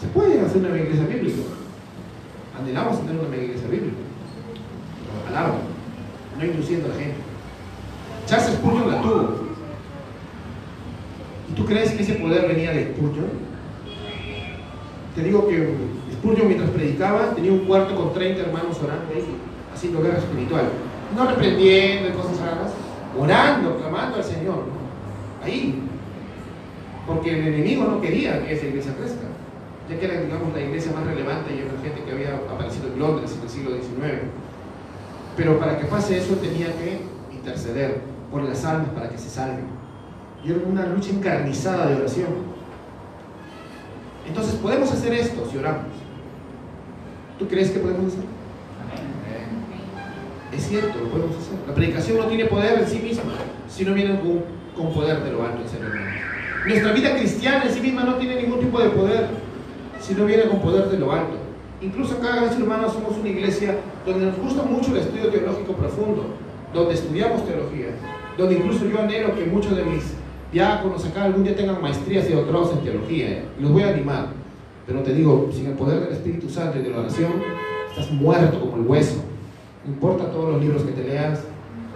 se 0.00 0.06
puede 0.06 0.40
hacer 0.40 0.58
una 0.58 0.80
iglesia 0.80 1.04
bíblica. 1.04 1.42
Anhelamos 2.56 3.04
tener 3.04 3.24
una 3.26 3.36
iglesia 3.36 3.66
bíblica. 3.66 3.96
Palabra, 5.26 5.54
no 6.38 6.44
induciendo 6.44 6.86
a 6.86 6.90
la 6.90 6.94
gente. 6.94 7.16
Charles 8.26 8.52
Spurgeon 8.52 8.88
la 8.88 9.02
tuvo. 9.02 9.48
¿Y 11.50 11.54
tú 11.56 11.64
crees 11.64 11.90
que 11.90 12.04
ese 12.04 12.14
poder 12.14 12.46
venía 12.46 12.70
de 12.70 12.94
Spurgeon? 12.94 13.30
Te 15.16 15.24
digo 15.24 15.48
que 15.48 15.74
Spurgeon 16.12 16.46
mientras 16.46 16.70
predicaba 16.70 17.34
tenía 17.34 17.50
un 17.50 17.66
cuarto 17.66 17.96
con 17.96 18.14
30 18.14 18.42
hermanos 18.42 18.78
orando 18.80 19.12
ahí 19.12 19.24
haciendo 19.78 20.02
guerra 20.02 20.18
espiritual. 20.18 20.64
No 21.16 21.26
reprendiendo 21.26 22.18
cosas 22.18 22.40
raras, 22.40 22.72
orando, 23.16 23.78
clamando 23.78 24.16
al 24.16 24.24
Señor. 24.24 24.64
Ahí. 25.42 25.82
Porque 27.06 27.38
el 27.38 27.54
enemigo 27.54 27.84
no 27.84 28.00
quería 28.00 28.44
que 28.44 28.54
esa 28.54 28.66
iglesia 28.66 28.92
crezca. 28.98 29.28
Ya 29.88 29.98
que 29.98 30.04
era, 30.04 30.20
digamos, 30.20 30.52
la 30.52 30.60
iglesia 30.60 30.92
más 30.92 31.06
relevante 31.06 31.54
y 31.54 31.58
gente 31.82 32.02
que 32.04 32.12
había 32.12 32.34
aparecido 32.34 32.88
en 32.88 32.98
Londres 32.98 33.34
en 33.36 33.42
el 33.42 33.48
siglo 33.48 33.70
XIX. 33.70 34.24
Pero 35.36 35.58
para 35.58 35.78
que 35.78 35.86
pase 35.86 36.18
eso 36.18 36.34
tenía 36.34 36.66
que 36.66 37.00
interceder 37.32 38.02
por 38.30 38.42
las 38.42 38.64
almas 38.64 38.90
para 38.90 39.08
que 39.08 39.16
se 39.16 39.30
salven. 39.30 39.64
Y 40.44 40.50
era 40.50 40.60
una 40.66 40.86
lucha 40.86 41.10
encarnizada 41.10 41.86
de 41.86 41.94
oración. 41.94 42.58
Entonces 44.26 44.56
podemos 44.56 44.92
hacer 44.92 45.14
esto 45.14 45.48
si 45.50 45.56
oramos. 45.56 45.86
¿Tú 47.38 47.46
crees 47.46 47.70
que 47.70 47.78
podemos 47.78 48.08
hacerlo? 48.08 48.27
Es 50.52 50.66
cierto, 50.66 50.98
lo 50.98 51.08
podemos 51.10 51.36
hacer. 51.36 51.58
La 51.66 51.74
predicación 51.74 52.18
no 52.18 52.24
tiene 52.24 52.46
poder 52.46 52.78
en 52.80 52.86
sí 52.88 52.98
misma, 53.00 53.32
sino 53.68 53.94
viene 53.94 54.18
con, 54.20 54.92
poder 54.92 55.22
de 55.22 55.32
lo 55.32 55.42
alto, 55.42 55.60
en 55.62 56.68
Nuestra 56.68 56.92
vida 56.92 57.16
cristiana 57.16 57.64
en 57.64 57.72
sí 57.72 57.80
misma 57.80 58.04
no 58.04 58.14
tiene 58.14 58.42
ningún 58.42 58.60
tipo 58.60 58.80
de 58.80 58.88
poder, 58.90 59.26
sino 60.00 60.24
viene 60.24 60.44
con 60.44 60.60
poder 60.60 60.88
de 60.88 60.98
lo 60.98 61.12
alto. 61.12 61.36
Incluso 61.80 62.14
acá, 62.14 62.50
hermanos, 62.50 62.92
somos 62.92 63.16
una 63.18 63.28
iglesia 63.28 63.76
donde 64.06 64.26
nos 64.26 64.38
gusta 64.38 64.62
mucho 64.62 64.92
el 64.92 64.98
estudio 64.98 65.28
teológico 65.28 65.74
profundo, 65.74 66.26
donde 66.72 66.94
estudiamos 66.94 67.44
teología, 67.46 67.88
donde 68.36 68.54
incluso 68.56 68.86
yo 68.86 69.00
anhelo 69.00 69.34
que 69.34 69.44
muchos 69.44 69.76
de 69.76 69.84
mis 69.84 70.14
diáconos 70.52 71.04
acá 71.04 71.24
algún 71.24 71.44
día 71.44 71.54
tengan 71.54 71.80
maestrías 71.80 72.28
y 72.28 72.32
doctorados 72.32 72.72
en 72.72 72.80
teología. 72.80 73.44
Y 73.58 73.62
los 73.62 73.72
voy 73.72 73.82
a 73.82 73.90
animar. 73.90 74.28
Pero 74.86 75.02
te 75.02 75.12
digo, 75.12 75.50
sin 75.52 75.66
el 75.66 75.74
poder 75.74 76.00
del 76.00 76.12
Espíritu 76.12 76.48
Santo 76.48 76.78
y 76.78 76.82
de 76.82 76.90
la 76.90 77.00
oración, 77.00 77.32
estás 77.90 78.10
muerto 78.10 78.60
como 78.60 78.76
el 78.76 78.88
hueso. 78.88 79.27
Importa 79.88 80.30
todos 80.30 80.52
los 80.52 80.62
libros 80.62 80.82
que 80.82 80.92
te 80.92 81.02
leas, 81.02 81.40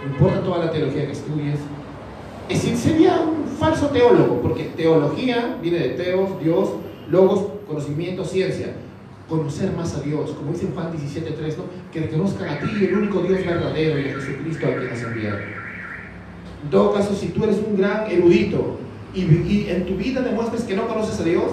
importa 0.02 0.42
toda 0.42 0.64
la 0.64 0.70
teología 0.70 1.06
que 1.06 1.12
estudies. 1.12 1.58
Es 2.48 2.62
decir, 2.62 2.76
sería 2.76 3.20
un 3.20 3.46
falso 3.46 3.88
teólogo, 3.88 4.40
porque 4.40 4.64
teología 4.76 5.58
viene 5.60 5.78
de 5.78 5.88
teos, 5.90 6.30
Dios, 6.42 6.70
logos, 7.10 7.44
conocimiento, 7.68 8.24
ciencia. 8.24 8.74
conocer 9.28 9.72
más 9.72 9.94
a 9.96 10.00
Dios, 10.00 10.30
como 10.32 10.52
dice 10.52 10.68
Juan 10.74 10.92
17.3, 10.92 11.56
¿no? 11.56 11.64
que 11.90 12.00
reconozcan 12.00 12.48
a 12.48 12.58
ti 12.58 12.84
el 12.84 12.94
único 12.94 13.20
Dios 13.20 13.38
verdadero 13.46 13.98
y 13.98 14.10
a 14.10 14.14
Jesucristo 14.14 14.66
a 14.66 14.76
quien 14.76 14.90
has 14.90 15.02
enviado. 15.02 15.38
En 16.64 16.70
todo 16.70 16.92
caso, 16.92 17.14
si 17.14 17.28
tú 17.28 17.44
eres 17.44 17.56
un 17.66 17.78
gran 17.78 18.10
erudito 18.10 18.76
y, 19.14 19.68
en 19.68 19.86
tu 19.86 19.94
vida 19.96 20.20
demuestras 20.20 20.64
que 20.64 20.76
no 20.76 20.86
conoces 20.86 21.18
a 21.20 21.24
Dios, 21.24 21.44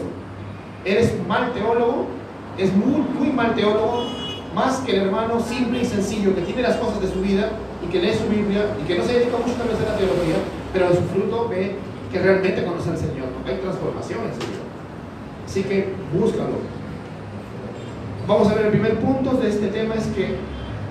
eres 0.83 1.13
mal 1.27 1.53
teólogo, 1.53 2.07
es 2.57 2.73
muy, 2.75 3.01
muy 3.17 3.31
mal 3.31 3.55
teólogo, 3.55 4.18
más 4.53 4.79
que 4.79 4.95
el 4.95 5.03
hermano 5.03 5.39
simple 5.39 5.81
y 5.81 5.85
sencillo 5.85 6.35
que 6.35 6.41
tiene 6.41 6.61
las 6.61 6.77
cosas 6.77 7.01
de 7.01 7.11
su 7.11 7.21
vida 7.21 7.51
y 7.85 7.91
que 7.91 8.01
lee 8.01 8.13
su 8.13 8.27
Biblia 8.27 8.65
y 8.81 8.87
que 8.87 8.97
no 8.97 9.03
se 9.03 9.13
dedica 9.13 9.37
mucho 9.37 9.55
a 9.55 9.91
la 9.91 9.97
teología, 9.97 10.35
pero 10.73 10.87
en 10.87 10.95
su 10.95 11.03
fruto 11.03 11.47
ve 11.49 11.75
que 12.11 12.19
realmente 12.19 12.63
conoce 12.63 12.89
al 12.89 12.97
Señor, 12.97 13.27
hay 13.45 13.57
transformación 13.57 14.19
en 14.25 14.33
su 14.33 14.39
vida. 14.39 14.63
Así 15.45 15.63
que 15.63 15.93
búscalo. 16.13 16.57
Vamos 18.27 18.47
a 18.49 18.55
ver 18.55 18.65
el 18.65 18.71
primer 18.71 18.99
punto 18.99 19.33
de 19.33 19.49
este 19.49 19.67
tema 19.67 19.95
es 19.95 20.05
que 20.07 20.35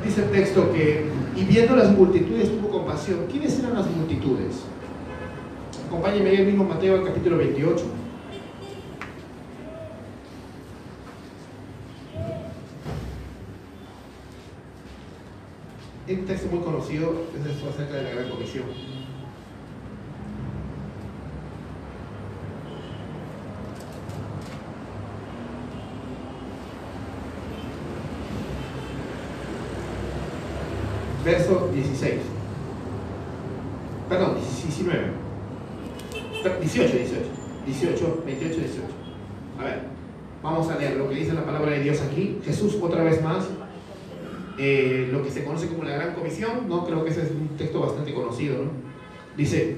dice 0.04 0.22
el 0.22 0.30
texto 0.30 0.72
que 0.72 1.06
y 1.36 1.44
viendo 1.44 1.76
las 1.76 1.90
multitudes 1.96 2.50
tuvo 2.50 2.68
compasión. 2.70 3.20
¿Quiénes 3.30 3.58
eran 3.60 3.74
las 3.74 3.86
multitudes? 3.86 4.64
Acompáñenme 5.86 6.30
ahí 6.30 6.44
mismo 6.44 6.64
Mateo 6.64 6.96
el 6.96 7.04
capítulo 7.04 7.38
28. 7.38 7.84
Un 16.14 16.24
texto 16.24 16.48
muy 16.48 16.60
conocido 16.60 17.12
es 17.34 17.74
acerca 17.74 17.96
de 17.96 18.02
la 18.02 18.10
Gran 18.10 18.30
Comisión. 18.30 18.64
Verso 31.24 31.70
16. 31.74 32.14
Perdón, 34.08 34.36
19. 34.36 35.28
18, 36.60 36.96
18. 36.96 37.20
18, 37.66 38.22
28, 38.24 38.56
18. 38.56 38.82
A 39.60 39.64
ver, 39.64 39.80
vamos 40.42 40.70
a 40.70 40.78
leer 40.78 40.96
lo 40.96 41.10
que 41.10 41.16
dice 41.16 41.34
la 41.34 41.44
palabra 41.44 41.72
de 41.72 41.80
Dios 41.80 42.00
aquí. 42.00 42.38
Jesús 42.46 42.78
otra 42.80 43.04
vez 43.04 43.22
más 43.22 43.44
eh, 44.58 45.08
lo 45.12 45.22
que 45.22 45.30
se 45.30 45.44
conoce 45.44 45.68
como 45.68 45.84
la 45.84 45.94
Gran 45.94 46.14
Comisión, 46.14 46.68
¿no? 46.68 46.84
Creo 46.84 47.04
que 47.04 47.10
ese 47.10 47.22
es 47.22 47.30
un 47.30 47.56
texto 47.56 47.80
bastante 47.80 48.12
conocido, 48.12 48.64
¿no? 48.64 48.70
Dice, 49.36 49.76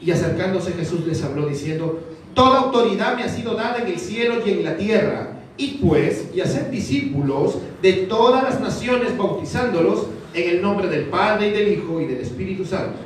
y 0.00 0.10
acercándose 0.10 0.72
Jesús 0.72 1.06
les 1.06 1.22
habló 1.24 1.46
diciendo, 1.46 2.00
Toda 2.38 2.60
autoridad 2.60 3.16
me 3.16 3.24
ha 3.24 3.28
sido 3.28 3.54
dada 3.54 3.78
en 3.78 3.88
el 3.88 3.98
cielo 3.98 4.36
y 4.46 4.50
en 4.50 4.64
la 4.64 4.76
tierra. 4.76 5.32
Y 5.56 5.78
pues, 5.82 6.28
y 6.32 6.40
hacer 6.40 6.70
discípulos 6.70 7.58
de 7.82 7.92
todas 8.08 8.44
las 8.44 8.60
naciones, 8.60 9.18
bautizándolos 9.18 10.06
en 10.34 10.50
el 10.50 10.62
nombre 10.62 10.86
del 10.86 11.06
Padre 11.06 11.48
y 11.48 11.50
del 11.50 11.72
Hijo 11.72 12.00
y 12.00 12.06
del 12.06 12.20
Espíritu 12.20 12.64
Santo, 12.64 12.96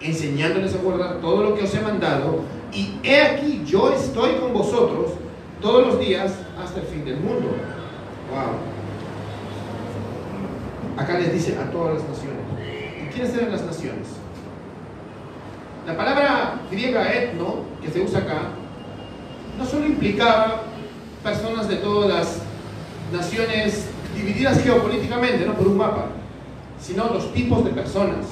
enseñándoles 0.00 0.74
a 0.74 0.78
guardar 0.78 1.20
todo 1.20 1.42
lo 1.42 1.54
que 1.54 1.64
os 1.64 1.74
he 1.74 1.80
mandado. 1.80 2.40
Y 2.72 2.94
he 3.02 3.20
aquí, 3.20 3.62
yo 3.66 3.92
estoy 3.92 4.36
con 4.36 4.54
vosotros 4.54 5.10
todos 5.60 5.86
los 5.86 6.00
días 6.00 6.32
hasta 6.58 6.80
el 6.80 6.86
fin 6.86 7.04
del 7.04 7.20
mundo. 7.20 7.48
Wow. 8.30 8.77
Acá 10.98 11.16
les 11.18 11.32
dice 11.32 11.56
a 11.56 11.70
todas 11.70 11.94
las 11.94 12.08
naciones. 12.08 12.42
¿Y 13.02 13.12
quiénes 13.12 13.34
eran 13.34 13.52
las 13.52 13.64
naciones? 13.64 14.08
La 15.86 15.96
palabra 15.96 16.60
griega 16.70 17.12
etno, 17.14 17.62
que 17.80 17.88
se 17.88 18.00
usa 18.02 18.18
acá, 18.18 18.50
no 19.56 19.64
solo 19.64 19.86
implicaba 19.86 20.64
personas 21.22 21.68
de 21.68 21.76
todas 21.76 22.08
las 22.10 22.38
naciones 23.12 23.86
divididas 24.14 24.60
geopolíticamente, 24.62 25.46
¿no? 25.46 25.54
Por 25.54 25.68
un 25.68 25.78
mapa, 25.78 26.06
sino 26.80 27.08
los 27.10 27.32
tipos 27.32 27.64
de 27.64 27.70
personas. 27.70 28.26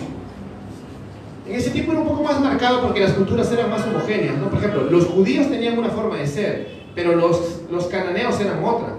En 1.47 1.55
ese 1.55 1.71
tiempo 1.71 1.93
era 1.93 2.01
un 2.01 2.09
poco 2.09 2.25
más 2.25 2.41
marcado 2.41 2.83
porque 2.83 3.01
las 3.01 3.13
culturas 3.13 3.51
eran 3.53 3.71
más 3.71 3.87
homogéneas, 3.87 4.37
¿no? 4.39 4.51
Por 4.51 4.59
ejemplo, 4.59 4.83
los 4.91 5.07
judíos 5.07 5.49
tenían 5.49 5.79
una 5.79 5.91
forma 5.91 6.17
de 6.17 6.27
ser, 6.27 6.69
pero 6.97 7.15
los, 7.15 7.63
los 7.71 7.87
cananeos 7.87 8.41
eran 8.41 8.65
otra. 8.65 8.96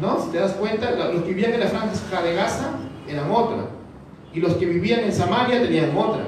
¿No? 0.00 0.22
Si 0.22 0.30
te 0.30 0.38
das 0.38 0.52
cuenta, 0.52 0.90
los 1.12 1.22
que 1.22 1.28
vivían 1.28 1.52
en 1.52 1.60
la 1.60 1.66
franja 1.66 2.22
de 2.22 2.34
Gaza 2.34 2.70
eran 3.08 3.30
otra, 3.30 3.66
y 4.32 4.40
los 4.40 4.54
que 4.54 4.66
vivían 4.66 5.00
en 5.00 5.12
Samaria 5.12 5.62
tenían 5.62 5.96
otra. 5.96 6.22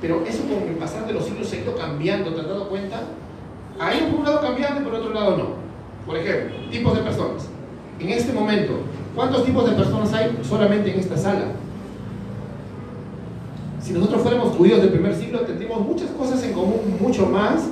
Pero 0.00 0.24
eso 0.26 0.42
con 0.42 0.68
el 0.68 0.74
pasar 0.74 1.06
de 1.06 1.12
los 1.12 1.24
siglos 1.24 1.48
se 1.48 1.58
ha 1.58 1.60
ido 1.60 1.76
cambiando, 1.76 2.34
¿te 2.34 2.40
has 2.40 2.48
dado 2.48 2.68
cuenta? 2.68 3.02
Hay 3.78 4.12
un 4.16 4.24
lado 4.24 4.40
cambiando 4.40 4.80
y 4.80 4.84
por 4.84 4.94
otro 4.94 5.12
lado 5.12 5.36
no. 5.36 5.46
Por 6.06 6.16
ejemplo, 6.16 6.56
tipos 6.70 6.96
de 6.96 7.02
personas. 7.02 7.48
En 8.00 8.08
este 8.10 8.32
momento, 8.32 8.80
¿cuántos 9.14 9.44
tipos 9.44 9.68
de 9.70 9.76
personas 9.76 10.12
hay 10.12 10.38
solamente 10.42 10.92
en 10.92 10.98
esta 10.98 11.16
sala? 11.16 11.44
Si 13.80 13.92
nosotros 13.92 14.22
fuéramos 14.22 14.56
judíos 14.56 14.80
del 14.80 14.90
primer 14.90 15.14
siglo, 15.14 15.40
tendríamos 15.40 15.80
muchas 15.80 16.10
cosas 16.10 16.42
en 16.44 16.52
común, 16.52 16.96
mucho 17.00 17.26
más. 17.26 17.68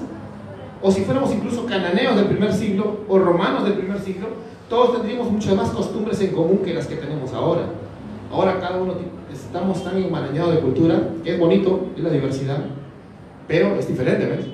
O 0.83 0.91
si 0.91 1.03
fuéramos 1.03 1.33
incluso 1.33 1.67
cananeos 1.67 2.17
del 2.17 2.27
primer 2.27 2.53
siglo 2.53 3.01
o 3.09 3.19
romanos 3.19 3.65
del 3.65 3.75
primer 3.75 4.01
siglo, 4.01 4.29
todos 4.71 4.93
tendríamos 4.93 5.31
muchas 5.31 5.55
más 5.57 5.71
costumbres 5.71 6.21
en 6.21 6.31
común 6.31 6.61
que 6.65 6.73
las 6.73 6.87
que 6.87 6.95
tenemos 6.95 7.33
ahora. 7.35 7.63
Ahora 8.33 8.61
cada 8.61 8.81
uno 8.81 8.95
estamos 9.31 9.83
tan 9.83 9.97
enmarañados 10.01 10.55
de 10.55 10.61
cultura, 10.61 11.09
que 11.25 11.35
es 11.35 11.39
bonito, 11.41 11.89
es 11.97 12.05
la 12.05 12.11
diversidad, 12.11 12.59
pero 13.49 13.75
es 13.75 13.89
diferente, 13.89 14.27
¿ves? 14.27 14.47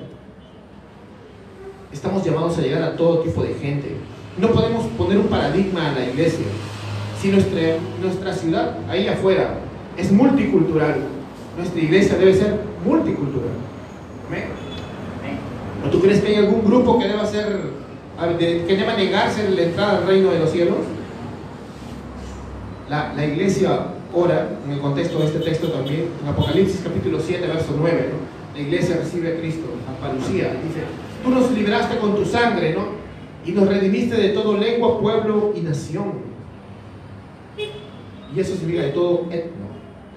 Estamos 1.93 2.25
llamados 2.25 2.57
a 2.57 2.61
llegar 2.61 2.81
a 2.81 2.95
todo 2.95 3.19
tipo 3.19 3.43
de 3.43 3.53
gente. 3.53 3.95
No 4.39 4.49
podemos 4.49 4.85
poner 4.97 5.19
un 5.19 5.27
paradigma 5.27 5.91
a 5.91 5.93
la 5.93 6.05
iglesia. 6.05 6.47
Si 7.21 7.29
nuestra, 7.29 7.77
nuestra 8.01 8.33
ciudad, 8.33 8.75
ahí 8.89 9.07
afuera, 9.07 9.59
es 9.97 10.11
multicultural, 10.11 10.95
nuestra 11.55 11.79
iglesia 11.79 12.17
debe 12.17 12.33
ser 12.33 12.59
multicultural. 12.83 13.51
¿Amén? 14.27 14.45
¿O 15.85 15.89
tú 15.89 16.01
crees 16.01 16.21
que 16.21 16.29
hay 16.29 16.35
algún 16.35 16.65
grupo 16.65 16.97
que 16.97 17.07
deba 17.07 17.25
ser 17.25 17.76
que 18.17 18.75
deba 18.75 18.93
negarse 18.95 19.49
la 19.49 19.61
entrada 19.61 19.97
al 19.97 20.07
reino 20.07 20.31
de 20.31 20.39
los 20.39 20.51
cielos? 20.51 20.77
La, 22.89 23.25
iglesia 23.25 23.87
ora, 24.13 24.49
en 24.65 24.71
el 24.71 24.79
contexto 24.79 25.19
de 25.19 25.25
este 25.25 25.39
texto 25.39 25.67
también, 25.67 26.07
en 26.23 26.29
Apocalipsis 26.29 26.81
capítulo 26.83 27.19
7, 27.19 27.45
verso 27.45 27.75
9, 27.77 28.09
la 28.55 28.61
iglesia 28.61 28.97
recibe 28.97 29.33
a 29.33 29.39
Cristo, 29.39 29.67
a 29.87 30.01
Palucía, 30.01 30.53
dice, 30.63 30.83
tú 31.23 31.29
nos 31.29 31.51
libraste 31.51 31.97
con 31.97 32.15
tu 32.15 32.25
sangre, 32.25 32.73
¿no? 32.73 32.97
Y 33.45 33.51
nos 33.51 33.67
redimiste 33.67 34.15
de 34.15 34.29
todo 34.29 34.57
lengua, 34.57 34.99
pueblo 34.99 35.53
y 35.55 35.61
nación. 35.61 36.13
Y 38.35 38.39
eso 38.39 38.55
significa 38.55 38.85
de 38.85 38.91
todo 38.91 39.27
etno, 39.31 39.67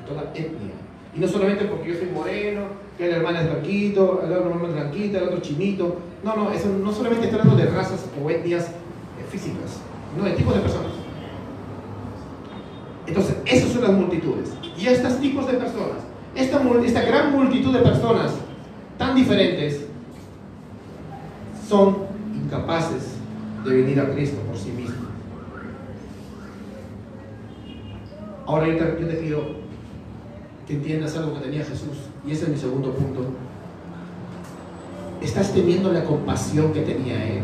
de 0.00 0.08
toda 0.08 0.32
etnia. 0.34 0.74
Y 1.14 1.20
no 1.20 1.28
solamente 1.28 1.64
porque 1.64 1.90
yo 1.90 1.98
soy 1.98 2.08
moreno, 2.14 2.62
que 2.96 3.08
la 3.08 3.16
hermana 3.16 3.42
es 3.42 3.50
blanquito, 3.50 4.22
la 4.28 4.36
hermana 4.36 4.68
es 4.68 4.74
blanquita, 4.74 5.18
el 5.18 5.24
otro 5.24 5.40
chinito. 5.40 5.96
No, 6.22 6.36
no, 6.36 6.50
eso 6.52 6.68
no 6.68 6.92
solamente 6.92 7.26
está 7.26 7.38
hablando 7.38 7.56
de 7.56 7.70
razas 7.70 8.04
o 8.22 8.30
etnias 8.30 8.66
eh, 8.66 9.24
físicas, 9.30 9.80
no 10.16 10.24
de 10.24 10.32
tipos 10.32 10.54
de 10.54 10.60
personas. 10.60 10.92
Entonces, 13.06 13.36
esas 13.46 13.72
son 13.72 13.82
las 13.82 13.92
multitudes. 13.92 14.52
Y 14.78 14.86
estos 14.86 15.18
tipos 15.18 15.46
de 15.46 15.54
personas, 15.54 15.98
esta, 16.34 16.62
esta 16.84 17.02
gran 17.02 17.32
multitud 17.32 17.72
de 17.72 17.80
personas 17.80 18.32
tan 18.98 19.14
diferentes, 19.14 19.86
son 21.66 21.98
incapaces 22.34 23.14
de 23.64 23.74
venir 23.74 24.00
a 24.00 24.10
Cristo 24.12 24.40
por 24.46 24.56
sí 24.56 24.70
mismos. 24.70 25.08
Ahora 28.46 28.66
yo 28.66 28.76
te, 28.76 29.00
yo 29.00 29.06
te 29.06 29.14
pido 29.14 29.42
que 30.66 30.74
entiendas 30.74 31.16
algo 31.16 31.34
que 31.34 31.40
tenía 31.40 31.64
Jesús. 31.64 32.08
Y 32.26 32.32
ese 32.32 32.44
es 32.44 32.48
mi 32.50 32.56
segundo 32.56 32.92
punto. 32.92 33.22
Estás 35.20 35.52
teniendo 35.52 35.92
la 35.92 36.04
compasión 36.04 36.72
que 36.72 36.80
tenía 36.80 37.24
Él. 37.24 37.42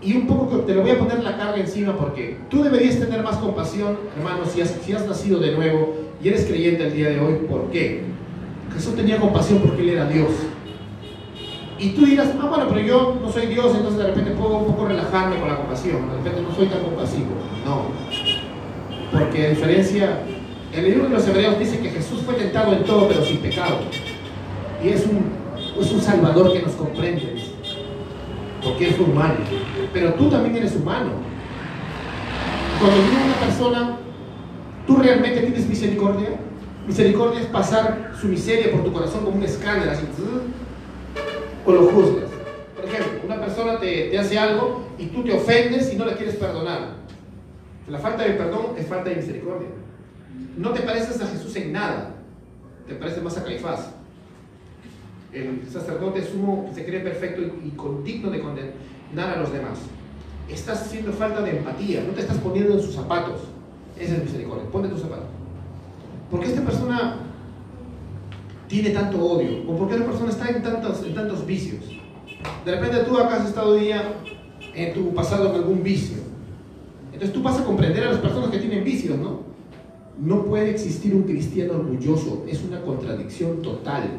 Y 0.00 0.14
un 0.16 0.26
poco 0.26 0.58
te 0.60 0.74
lo 0.74 0.82
voy 0.82 0.90
a 0.90 0.98
poner 0.98 1.22
la 1.22 1.36
carga 1.36 1.56
encima 1.56 1.96
porque 1.96 2.36
tú 2.50 2.64
deberías 2.64 2.98
tener 2.98 3.22
más 3.22 3.36
compasión, 3.36 3.96
hermano, 4.16 4.44
si 4.44 4.60
has, 4.60 5.06
nacido 5.06 5.38
de 5.38 5.52
nuevo 5.52 5.94
y 6.22 6.28
eres 6.28 6.44
creyente 6.46 6.86
el 6.88 6.92
día 6.92 7.10
de 7.10 7.20
hoy. 7.20 7.34
¿Por 7.48 7.70
qué? 7.70 8.02
Jesús 8.74 8.96
tenía 8.96 9.18
compasión 9.20 9.60
porque 9.60 9.82
Él 9.82 9.90
era 9.90 10.08
Dios. 10.08 10.30
Y 11.78 11.90
tú 11.90 12.04
dirás, 12.04 12.30
ah, 12.40 12.46
bueno, 12.46 12.66
pero 12.68 12.80
yo 12.80 13.18
no 13.20 13.30
soy 13.30 13.46
Dios, 13.46 13.74
entonces 13.76 13.98
de 13.98 14.06
repente 14.08 14.30
puedo 14.32 14.58
un 14.58 14.66
poco 14.66 14.86
relajarme 14.86 15.38
con 15.38 15.48
la 15.48 15.56
compasión. 15.56 16.08
De 16.08 16.16
repente 16.16 16.42
no 16.48 16.54
soy 16.54 16.66
tan 16.66 16.82
compasivo. 16.82 17.30
No. 17.64 17.86
Porque 19.12 19.46
a 19.46 19.50
diferencia 19.50 20.20
el 20.72 20.84
libro 20.84 21.04
de 21.04 21.10
los 21.10 21.28
Hebreos 21.28 21.58
dice 21.58 21.78
que 21.80 21.90
Jesús 21.90 22.22
fue 22.22 22.34
tentado 22.34 22.72
en 22.72 22.82
todo, 22.84 23.06
pero 23.06 23.24
sin 23.24 23.38
pecado. 23.38 23.80
Y 24.82 24.88
es 24.88 25.06
un, 25.06 25.41
es 25.80 25.92
un 25.92 26.00
Salvador 26.00 26.52
que 26.52 26.62
nos 26.62 26.72
comprende. 26.72 27.42
Porque 28.62 28.90
es 28.90 28.98
humano. 28.98 29.34
Pero 29.92 30.14
tú 30.14 30.28
también 30.28 30.56
eres 30.56 30.76
humano. 30.76 31.10
Cuando 32.78 32.96
viene 32.96 33.24
una 33.26 33.34
persona, 33.34 33.96
¿tú 34.86 34.96
realmente 34.96 35.40
tienes 35.40 35.68
misericordia? 35.68 36.30
Misericordia 36.86 37.40
es 37.40 37.46
pasar 37.46 38.12
su 38.20 38.26
miseria 38.26 38.72
por 38.72 38.84
tu 38.84 38.92
corazón 38.92 39.24
como 39.24 39.36
un 39.36 39.42
escándalo, 39.44 39.92
así, 39.92 40.04
o 41.64 41.72
lo 41.72 41.82
juzgas. 41.86 42.30
Por 42.74 42.84
ejemplo, 42.84 43.20
una 43.24 43.40
persona 43.40 43.78
te, 43.78 44.08
te 44.10 44.18
hace 44.18 44.38
algo 44.38 44.84
y 44.98 45.06
tú 45.06 45.22
te 45.22 45.32
ofendes 45.32 45.92
y 45.92 45.96
no 45.96 46.04
la 46.04 46.14
quieres 46.14 46.36
perdonar. 46.36 47.02
La 47.88 47.98
falta 47.98 48.24
de 48.24 48.30
perdón 48.32 48.74
es 48.76 48.86
falta 48.86 49.10
de 49.10 49.16
misericordia. 49.16 49.68
No 50.56 50.70
te 50.70 50.80
pareces 50.80 51.20
a 51.20 51.26
Jesús 51.26 51.54
en 51.56 51.72
nada, 51.72 52.14
te 52.86 52.94
pareces 52.94 53.22
más 53.22 53.36
a 53.38 53.44
Caifás. 53.44 53.90
El 55.32 55.66
sacerdote 55.66 56.22
sumo 56.24 56.70
se 56.74 56.84
cree 56.84 57.00
perfecto 57.00 57.40
y, 57.40 57.68
y 57.68 58.04
digno 58.04 58.30
de 58.30 58.40
condenar 58.40 59.36
a 59.36 59.40
los 59.40 59.52
demás. 59.52 59.78
Estás 60.48 60.82
haciendo 60.82 61.12
falta 61.12 61.40
de 61.40 61.58
empatía, 61.58 62.04
no 62.06 62.12
te 62.12 62.20
estás 62.20 62.36
poniendo 62.38 62.74
en 62.74 62.82
sus 62.82 62.94
zapatos. 62.94 63.40
Esa 63.98 64.16
es 64.16 64.24
misericordia, 64.24 64.64
ponte 64.70 64.88
tus 64.88 65.00
zapatos. 65.00 65.26
¿Por 66.30 66.40
qué 66.40 66.46
esta 66.46 66.62
persona 66.62 67.16
tiene 68.68 68.90
tanto 68.90 69.24
odio? 69.24 69.70
¿O 69.70 69.76
por 69.76 69.88
qué 69.88 69.94
esta 69.94 70.06
persona 70.06 70.30
está 70.30 70.48
en 70.50 70.62
tantos, 70.62 71.02
en 71.04 71.14
tantos 71.14 71.46
vicios? 71.46 71.84
De 72.64 72.74
repente 72.74 73.04
tú 73.04 73.16
acá 73.16 73.36
has 73.36 73.48
estado 73.48 73.74
día 73.74 74.14
en 74.74 74.94
tu 74.94 75.14
pasado 75.14 75.50
en 75.50 75.56
algún 75.56 75.82
vicio. 75.82 76.18
Entonces 77.12 77.32
tú 77.32 77.42
vas 77.42 77.58
a 77.58 77.64
comprender 77.64 78.04
a 78.04 78.12
las 78.12 78.20
personas 78.20 78.50
que 78.50 78.58
tienen 78.58 78.84
vicios, 78.84 79.18
¿no? 79.18 79.40
No 80.18 80.44
puede 80.44 80.70
existir 80.70 81.14
un 81.14 81.22
cristiano 81.22 81.74
orgulloso, 81.74 82.44
es 82.48 82.62
una 82.62 82.82
contradicción 82.82 83.62
total. 83.62 84.10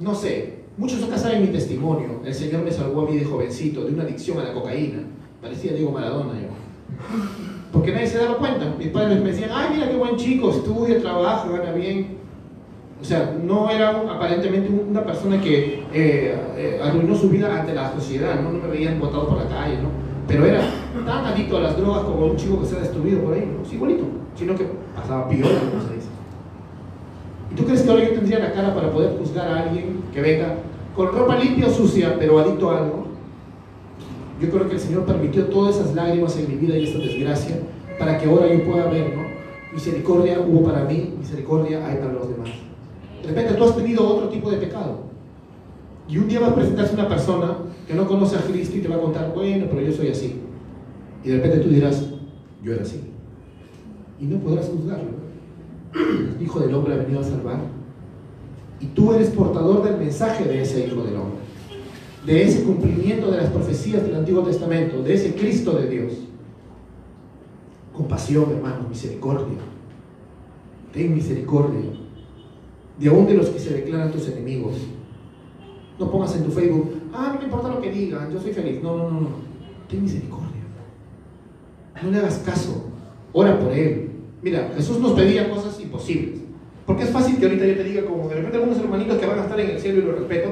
No 0.00 0.14
sé, 0.14 0.54
muchos 0.78 1.02
acá 1.02 1.18
saben 1.18 1.42
mi 1.42 1.48
testimonio. 1.48 2.22
El 2.24 2.34
Señor 2.34 2.62
me 2.62 2.72
salvó 2.72 3.02
a 3.02 3.10
mí 3.10 3.18
de 3.18 3.24
jovencito, 3.26 3.84
de 3.84 3.92
una 3.92 4.04
adicción 4.04 4.38
a 4.38 4.44
la 4.44 4.54
cocaína. 4.54 5.02
Parecía 5.42 5.74
Diego 5.74 5.92
Maradona 5.92 6.40
yo. 6.40 6.48
Porque 7.70 7.92
nadie 7.92 8.06
se 8.06 8.16
daba 8.16 8.38
cuenta. 8.38 8.74
Mis 8.78 8.88
padres 8.88 9.22
me 9.22 9.30
decían, 9.30 9.50
ay, 9.52 9.74
mira 9.74 9.90
qué 9.90 9.96
buen 9.96 10.16
chico, 10.16 10.50
estudia, 10.50 11.00
trabaja, 11.02 11.50
gana 11.50 11.72
bien. 11.72 12.16
O 12.98 13.04
sea, 13.04 13.36
no 13.44 13.68
era 13.70 13.90
aparentemente 13.90 14.70
una 14.70 15.04
persona 15.04 15.38
que 15.38 15.84
eh, 15.92 16.38
eh, 16.56 16.80
arruinó 16.82 17.14
su 17.14 17.28
vida 17.28 17.60
ante 17.60 17.74
la 17.74 17.92
sociedad, 17.92 18.40
¿no? 18.40 18.52
no 18.52 18.58
me 18.58 18.68
veían 18.68 18.98
botado 18.98 19.28
por 19.28 19.36
la 19.36 19.48
calle, 19.48 19.82
¿no? 19.82 19.88
Pero 20.26 20.46
era 20.46 20.62
tan 21.06 21.26
adicto 21.26 21.58
a 21.58 21.60
las 21.60 21.76
drogas 21.76 22.04
como 22.04 22.26
un 22.26 22.36
chico 22.36 22.60
que 22.60 22.66
se 22.66 22.76
ha 22.76 22.80
destruido 22.80 23.22
por 23.22 23.34
ahí, 23.34 23.40
¿no? 23.46 23.68
Sí, 23.68 23.76
igualito, 23.76 24.04
sino 24.34 24.54
que 24.54 24.66
pasaba 24.94 25.28
piola, 25.28 25.48
dice. 25.94 25.99
¿Y 27.50 27.54
tú 27.54 27.64
crees 27.64 27.82
que 27.82 27.90
ahora 27.90 28.04
yo 28.04 28.14
tendría 28.14 28.38
la 28.38 28.52
cara 28.52 28.74
para 28.74 28.90
poder 28.92 29.18
juzgar 29.18 29.48
a 29.48 29.62
alguien 29.62 30.02
que 30.12 30.20
venga 30.20 30.54
con 30.94 31.08
ropa 31.08 31.38
limpia 31.38 31.66
o 31.66 31.70
sucia, 31.70 32.16
pero 32.18 32.38
adicto 32.38 32.70
a 32.70 32.78
algo? 32.78 33.06
Yo 34.40 34.48
creo 34.50 34.68
que 34.68 34.74
el 34.74 34.80
Señor 34.80 35.04
permitió 35.04 35.46
todas 35.46 35.76
esas 35.76 35.94
lágrimas 35.94 36.36
en 36.38 36.48
mi 36.48 36.54
vida 36.54 36.76
y 36.76 36.84
esta 36.84 36.98
desgracia 36.98 37.60
para 37.98 38.18
que 38.18 38.28
ahora 38.28 38.52
yo 38.52 38.64
pueda 38.64 38.86
ver, 38.86 39.14
¿no? 39.14 39.22
Misericordia 39.72 40.40
hubo 40.40 40.64
para 40.64 40.84
mí, 40.84 41.14
misericordia 41.18 41.86
hay 41.86 41.96
para 41.96 42.12
los 42.12 42.28
demás. 42.28 42.48
De 43.22 43.28
repente 43.28 43.54
tú 43.54 43.64
has 43.64 43.76
tenido 43.76 44.08
otro 44.08 44.28
tipo 44.28 44.50
de 44.50 44.56
pecado. 44.56 45.10
Y 46.08 46.18
un 46.18 46.26
día 46.26 46.40
va 46.40 46.48
a 46.48 46.54
presentarse 46.54 46.94
una 46.94 47.08
persona 47.08 47.58
que 47.86 47.94
no 47.94 48.06
conoce 48.06 48.36
a 48.36 48.40
Cristo 48.40 48.76
y 48.76 48.80
te 48.80 48.88
va 48.88 48.96
a 48.96 49.00
contar, 49.00 49.32
bueno, 49.34 49.66
pero 49.70 49.82
yo 49.82 49.92
soy 49.92 50.08
así. 50.08 50.40
Y 51.22 51.28
de 51.28 51.36
repente 51.36 51.58
tú 51.58 51.68
dirás, 51.68 52.06
yo 52.62 52.72
era 52.72 52.82
así. 52.82 53.00
Y 54.18 54.24
no 54.24 54.38
podrás 54.38 54.66
juzgarlo. 54.66 55.29
Hijo 56.40 56.60
del 56.60 56.74
Hombre 56.74 56.94
ha 56.94 56.98
venido 56.98 57.20
a 57.20 57.24
salvar. 57.24 57.60
Y 58.80 58.86
tú 58.86 59.12
eres 59.12 59.28
portador 59.30 59.84
del 59.84 59.98
mensaje 59.98 60.44
de 60.44 60.62
ese 60.62 60.86
Hijo 60.86 61.02
del 61.02 61.16
Hombre. 61.16 61.40
De 62.24 62.42
ese 62.42 62.64
cumplimiento 62.64 63.30
de 63.30 63.38
las 63.38 63.50
profecías 63.50 64.02
del 64.02 64.16
Antiguo 64.16 64.42
Testamento. 64.42 65.02
De 65.02 65.14
ese 65.14 65.34
Cristo 65.34 65.72
de 65.72 65.88
Dios. 65.88 66.12
Compasión, 67.92 68.50
hermano, 68.50 68.88
misericordia. 68.88 69.58
Ten 70.92 71.14
misericordia 71.14 72.00
de 73.00 73.08
aún 73.08 73.26
de 73.26 73.34
los 73.34 73.48
que 73.48 73.58
se 73.58 73.72
declaran 73.72 74.12
tus 74.12 74.28
enemigos. 74.28 74.76
No 75.98 76.10
pongas 76.10 76.36
en 76.36 76.44
tu 76.44 76.50
Facebook, 76.50 76.92
ah, 77.12 77.30
no 77.32 77.38
me 77.38 77.44
importa 77.44 77.68
lo 77.68 77.80
que 77.80 77.90
digan, 77.90 78.30
yo 78.30 78.40
soy 78.40 78.52
feliz. 78.52 78.82
No, 78.82 78.96
no, 78.96 79.10
no, 79.10 79.20
no. 79.20 79.28
Ten 79.88 80.02
misericordia. 80.02 80.48
No 82.02 82.10
le 82.10 82.18
hagas 82.18 82.38
caso. 82.38 82.84
Ora 83.32 83.58
por 83.58 83.72
él. 83.72 84.10
Mira, 84.42 84.70
Jesús 84.74 84.98
nos 85.00 85.12
pedía 85.12 85.50
cosas 85.50 85.69
imposibles. 85.82 86.40
Porque 86.86 87.04
es 87.04 87.10
fácil 87.10 87.38
que 87.38 87.46
ahorita 87.46 87.66
yo 87.66 87.76
te 87.76 87.84
diga, 87.84 88.04
como 88.04 88.28
de 88.28 88.34
repente 88.36 88.56
algunos 88.56 88.78
hermanitos 88.78 89.18
que 89.18 89.26
van 89.26 89.38
a 89.38 89.42
estar 89.42 89.60
en 89.60 89.70
el 89.70 89.78
cielo 89.78 89.98
y 89.98 90.02
lo 90.02 90.12
respeto, 90.12 90.50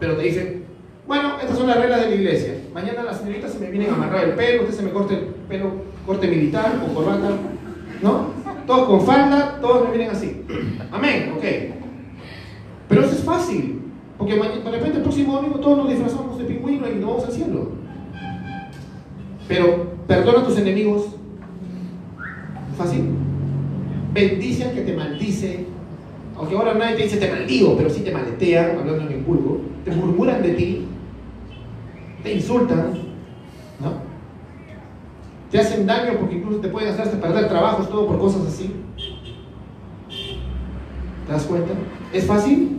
pero 0.00 0.16
te 0.16 0.22
dicen, 0.22 0.64
bueno, 1.06 1.34
estas 1.40 1.56
son 1.56 1.66
las 1.66 1.78
reglas 1.78 2.00
de 2.02 2.10
la 2.10 2.14
iglesia. 2.14 2.54
Mañana 2.74 3.02
las 3.02 3.18
señoritas 3.18 3.52
se 3.52 3.58
me 3.60 3.70
vienen 3.70 3.90
a 3.90 3.94
amarrar 3.94 4.24
el 4.24 4.34
pelo, 4.34 4.62
usted 4.62 4.74
se 4.74 4.82
me 4.82 4.90
corte 4.90 5.14
el 5.14 5.24
pelo, 5.48 5.70
corte 6.04 6.28
militar 6.28 6.82
o 6.84 6.94
corbata, 6.94 7.30
¿no? 8.02 8.32
Todos 8.66 8.88
con 8.88 9.06
falda, 9.06 9.58
todos 9.60 9.84
me 9.84 9.96
vienen 9.96 10.14
así. 10.14 10.44
Amén, 10.92 11.32
ok. 11.36 11.44
Pero 12.88 13.02
eso 13.02 13.12
es 13.12 13.24
fácil, 13.24 13.80
porque 14.18 14.34
de 14.34 14.70
repente 14.70 14.98
el 14.98 15.02
próximo 15.02 15.34
domingo 15.34 15.60
todos 15.60 15.78
nos 15.78 15.88
disfrazamos 15.88 16.38
de 16.38 16.44
pingüino 16.44 16.88
y 16.88 16.96
nos 16.96 17.06
vamos 17.06 17.24
al 17.24 17.32
cielo. 17.32 17.70
Pero 19.46 19.92
perdona 20.06 20.40
a 20.40 20.44
tus 20.44 20.58
enemigos. 20.58 21.06
Fácil. 22.76 23.27
Bendice 24.12 24.64
al 24.64 24.74
que 24.74 24.82
te 24.82 24.96
maldice. 24.96 25.66
Aunque 26.36 26.56
ahora 26.56 26.74
nadie 26.74 26.96
te 26.96 27.02
dice 27.04 27.16
te 27.16 27.30
maldigo, 27.30 27.76
pero 27.76 27.90
sí 27.90 28.02
te 28.02 28.12
maletean, 28.12 28.78
hablando 28.78 29.06
en 29.06 29.12
el 29.12 29.22
vulgo. 29.22 29.60
Te 29.84 29.90
murmuran 29.90 30.42
de 30.42 30.50
ti. 30.50 30.86
Te 32.22 32.34
insultan. 32.34 32.92
¿No? 33.80 34.08
Te 35.50 35.58
hacen 35.58 35.86
daño 35.86 36.18
porque 36.18 36.36
incluso 36.36 36.60
te 36.60 36.68
pueden 36.68 36.90
hacer 36.90 37.20
perder 37.20 37.48
trabajos, 37.48 37.88
todo 37.88 38.06
por 38.06 38.18
cosas 38.18 38.46
así. 38.46 38.72
¿Te 41.26 41.32
das 41.32 41.44
cuenta? 41.44 41.72
¿Es 42.12 42.24
fácil? 42.24 42.76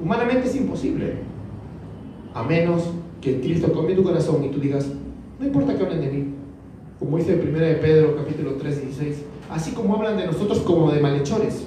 Humanamente 0.00 0.48
es 0.48 0.56
imposible. 0.56 1.14
A 2.34 2.42
menos 2.42 2.90
que 3.20 3.40
Cristo 3.40 3.72
cambie 3.72 3.96
tu 3.96 4.02
corazón 4.02 4.44
y 4.44 4.48
tú 4.50 4.60
digas, 4.60 4.88
no 5.38 5.46
importa 5.46 5.76
que 5.76 5.82
hablen 5.82 6.00
de 6.00 6.10
mí. 6.10 6.34
Como 6.98 7.18
dice 7.18 7.34
en 7.34 7.48
1 7.48 7.58
de 7.58 7.74
Pedro 7.74 8.16
capítulo 8.16 8.54
3, 8.54 8.82
16. 8.82 9.25
Así 9.50 9.72
como 9.72 9.96
hablan 9.96 10.16
de 10.16 10.26
nosotros 10.26 10.60
como 10.60 10.90
de 10.90 11.00
malhechores. 11.00 11.64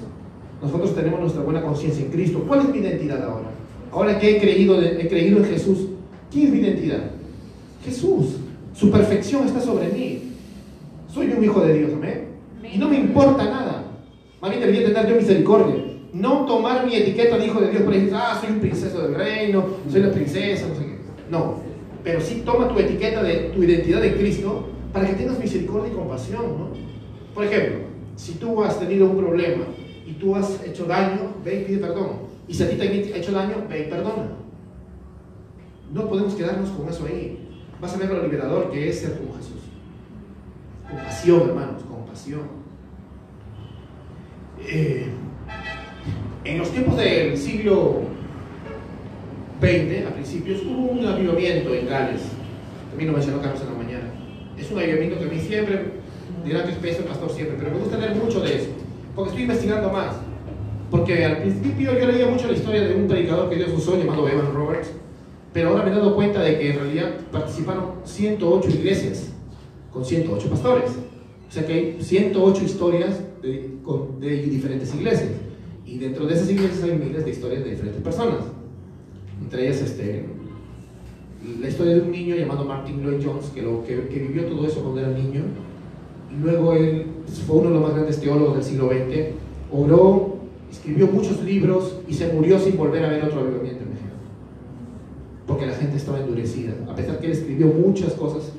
Nosotros 0.62 0.94
tenemos 0.94 1.20
nuestra 1.20 1.42
buena 1.42 1.62
conciencia 1.62 2.04
en 2.04 2.10
Cristo. 2.10 2.44
¿Cuál 2.46 2.60
es 2.60 2.68
mi 2.68 2.78
identidad 2.78 3.22
ahora? 3.22 3.50
Ahora 3.92 4.18
que 4.18 4.36
he 4.36 4.40
creído, 4.40 4.80
he 4.80 5.08
creído 5.08 5.38
en 5.38 5.44
Jesús, 5.46 5.86
¿quién 6.30 6.46
es 6.46 6.52
mi 6.52 6.58
identidad? 6.60 7.10
Jesús. 7.84 8.36
Su 8.74 8.90
perfección 8.90 9.46
está 9.46 9.60
sobre 9.60 9.88
mí. 9.88 10.32
Soy 11.12 11.28
un 11.28 11.42
hijo 11.42 11.60
de 11.60 11.74
Dios, 11.74 11.92
amén. 11.94 12.28
Y 12.72 12.78
no 12.78 12.88
me 12.88 12.96
importa 12.96 13.44
nada. 13.44 13.84
Más 14.40 14.50
bien 14.50 14.60
debería 14.60 14.86
tener 14.86 15.08
yo 15.08 15.16
misericordia 15.16 15.90
no 16.12 16.44
tomar 16.44 16.86
mi 16.86 16.94
etiqueta 16.94 17.38
de 17.38 17.46
hijo 17.46 17.60
de 17.60 17.70
Dios 17.70 17.82
para 17.82 17.96
decir, 17.96 18.14
ah, 18.14 18.38
soy 18.40 18.50
un 18.50 18.60
princeso 18.60 19.02
del 19.02 19.14
reino, 19.14 19.64
soy 19.90 20.02
la 20.02 20.10
princesa, 20.10 20.66
no 20.66 20.74
sé 20.74 20.80
qué. 20.80 20.98
No, 21.30 21.56
pero 22.02 22.20
sí 22.20 22.42
toma 22.44 22.68
tu 22.68 22.78
etiqueta 22.78 23.22
de 23.22 23.50
tu 23.54 23.62
identidad 23.62 24.00
de 24.00 24.16
Cristo 24.16 24.68
para 24.92 25.06
que 25.06 25.14
tengas 25.14 25.38
misericordia 25.38 25.92
y 25.92 25.96
compasión, 25.96 26.42
¿no? 26.58 26.89
Por 27.34 27.44
ejemplo, 27.44 27.80
si 28.16 28.34
tú 28.34 28.62
has 28.62 28.78
tenido 28.78 29.06
un 29.06 29.16
problema 29.16 29.64
y 30.06 30.12
tú 30.12 30.34
has 30.34 30.62
hecho 30.64 30.84
daño, 30.84 31.34
ve 31.44 31.62
y 31.62 31.64
pide 31.64 31.78
perdón. 31.78 32.30
Y 32.48 32.54
si 32.54 32.62
a 32.62 32.70
ti 32.70 32.76
te 32.76 32.82
ha 32.82 33.16
hecho 33.16 33.32
daño, 33.32 33.64
ve 33.68 33.86
y 33.86 33.90
perdona. 33.90 34.28
No 35.92 36.08
podemos 36.08 36.34
quedarnos 36.34 36.70
con 36.70 36.88
eso 36.88 37.06
ahí. 37.06 37.38
Vas 37.80 37.94
a 37.94 37.98
ver 37.98 38.10
lo 38.10 38.22
liberador 38.22 38.70
que 38.70 38.88
es 38.88 39.00
ser 39.00 39.18
como 39.18 39.34
Jesús. 39.36 39.62
Compasión, 40.88 41.48
hermanos, 41.48 41.82
compasión. 41.82 42.42
Eh, 44.66 45.06
en 46.44 46.58
los 46.58 46.70
tiempos 46.70 46.96
del 46.96 47.36
siglo 47.36 48.02
XX, 49.60 50.06
a 50.06 50.14
principios, 50.14 50.62
hubo 50.62 50.92
un 50.92 51.06
avivamiento 51.06 51.74
en 51.74 51.86
Gales. 51.86 52.22
También 52.90 53.10
lo 53.10 53.16
mencionó 53.16 53.40
Carlos 53.40 53.62
en 53.62 53.68
la 53.68 53.82
mañana. 53.82 54.12
Es 54.58 54.70
un 54.70 54.78
avivamiento 54.78 55.18
que 55.18 55.24
a 55.24 55.28
mí 55.28 55.38
siempre, 55.38 55.99
dirá 56.44 56.64
que 56.64 56.72
es 56.72 56.78
peso 56.78 57.00
el 57.00 57.04
pastor 57.04 57.30
siempre, 57.30 57.56
pero 57.58 57.70
me 57.72 57.78
gusta 57.78 57.98
leer 57.98 58.14
mucho 58.14 58.40
de 58.40 58.56
eso, 58.56 58.68
porque 59.14 59.30
estoy 59.30 59.42
investigando 59.42 59.90
más. 59.90 60.16
Porque 60.90 61.24
al 61.24 61.38
principio 61.38 61.96
yo 61.98 62.06
leía 62.06 62.26
mucho 62.26 62.48
la 62.48 62.54
historia 62.54 62.82
de 62.82 62.94
un 62.94 63.06
predicador 63.06 63.48
que 63.48 63.56
Dios 63.56 63.70
usó 63.76 63.96
llamado 63.96 64.28
Evan 64.28 64.52
Roberts, 64.52 64.90
pero 65.52 65.70
ahora 65.70 65.84
me 65.84 65.90
he 65.90 65.94
dado 65.94 66.14
cuenta 66.14 66.42
de 66.42 66.58
que 66.58 66.70
en 66.70 66.78
realidad 66.78 67.10
participaron 67.30 67.92
108 68.04 68.68
iglesias 68.70 69.30
con 69.92 70.04
108 70.04 70.50
pastores. 70.50 70.90
O 71.48 71.52
sea 71.52 71.66
que 71.66 71.72
hay 71.72 71.96
108 72.00 72.64
historias 72.64 73.20
de, 73.42 73.70
de 74.20 74.42
diferentes 74.42 74.94
iglesias. 74.94 75.30
Y 75.84 75.98
dentro 75.98 76.26
de 76.26 76.34
esas 76.34 76.48
iglesias 76.50 76.82
hay 76.84 76.92
miles 76.92 77.24
de 77.24 77.30
historias 77.30 77.64
de 77.64 77.70
diferentes 77.70 78.02
personas. 78.02 78.44
Entre 79.42 79.66
ellas, 79.66 79.82
este, 79.82 80.24
la 81.60 81.68
historia 81.68 81.94
de 81.94 82.02
un 82.02 82.12
niño 82.12 82.36
llamado 82.36 82.64
Martin 82.64 83.02
Lloyd 83.02 83.24
Jones, 83.24 83.46
que, 83.46 83.62
lo, 83.62 83.82
que, 83.84 83.96
vivió 83.96 84.44
todo 84.44 84.66
eso 84.66 84.82
cuando 84.82 85.00
era 85.00 85.10
niño. 85.10 85.42
Luego 86.38 86.74
él 86.74 87.06
fue 87.46 87.56
uno 87.56 87.68
de 87.68 87.74
los 87.74 87.82
más 87.82 87.94
grandes 87.94 88.20
teólogos 88.20 88.54
del 88.54 88.64
siglo 88.64 88.88
XX. 88.88 89.34
Oró, 89.72 90.36
escribió 90.70 91.06
muchos 91.08 91.42
libros 91.42 91.98
y 92.08 92.14
se 92.14 92.32
murió 92.32 92.58
sin 92.58 92.76
volver 92.76 93.04
a 93.04 93.10
ver 93.10 93.24
otro 93.24 93.40
avivamiento 93.40 93.82
en 93.82 93.90
México. 93.90 94.10
Porque 95.46 95.66
la 95.66 95.74
gente 95.74 95.96
estaba 95.96 96.20
endurecida. 96.20 96.72
A 96.88 96.94
pesar 96.94 97.18
que 97.18 97.26
él 97.26 97.32
escribió 97.32 97.66
muchas 97.66 98.14
cosas, 98.14 98.52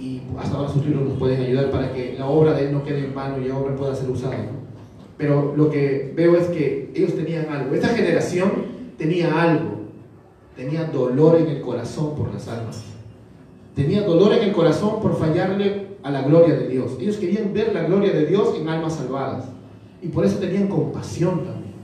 y 0.00 0.22
hasta 0.38 0.56
ahora 0.56 0.72
sus 0.72 0.86
libros 0.86 1.08
nos 1.08 1.18
pueden 1.18 1.40
ayudar 1.40 1.70
para 1.70 1.92
que 1.92 2.14
la 2.16 2.26
obra 2.26 2.52
de 2.52 2.66
él 2.66 2.72
no 2.72 2.84
quede 2.84 3.04
en 3.04 3.14
vano 3.14 3.44
y 3.44 3.48
la 3.48 3.58
obra 3.58 3.74
pueda 3.74 3.94
ser 3.94 4.08
usada. 4.08 4.36
Pero 5.16 5.54
lo 5.56 5.70
que 5.70 6.12
veo 6.14 6.36
es 6.36 6.46
que 6.48 6.92
ellos 6.94 7.16
tenían 7.16 7.48
algo. 7.48 7.74
Esta 7.74 7.88
generación 7.88 8.52
tenía 8.96 9.42
algo. 9.42 9.78
Tenía 10.56 10.84
dolor 10.84 11.36
en 11.36 11.48
el 11.48 11.60
corazón 11.60 12.14
por 12.14 12.32
las 12.32 12.46
almas. 12.48 12.84
tenía 13.74 14.02
dolor 14.02 14.32
en 14.32 14.42
el 14.42 14.52
corazón 14.52 15.00
por 15.00 15.16
fallarle 15.16 15.87
a 16.08 16.10
la 16.10 16.22
gloria 16.22 16.54
de 16.54 16.68
Dios. 16.68 16.96
Ellos 16.98 17.16
querían 17.16 17.52
ver 17.52 17.74
la 17.74 17.82
gloria 17.82 18.12
de 18.12 18.24
Dios 18.24 18.54
en 18.58 18.66
almas 18.68 18.94
salvadas. 18.94 19.44
Y 20.00 20.08
por 20.08 20.24
eso 20.24 20.38
tenían 20.38 20.68
compasión 20.68 21.44
también. 21.44 21.74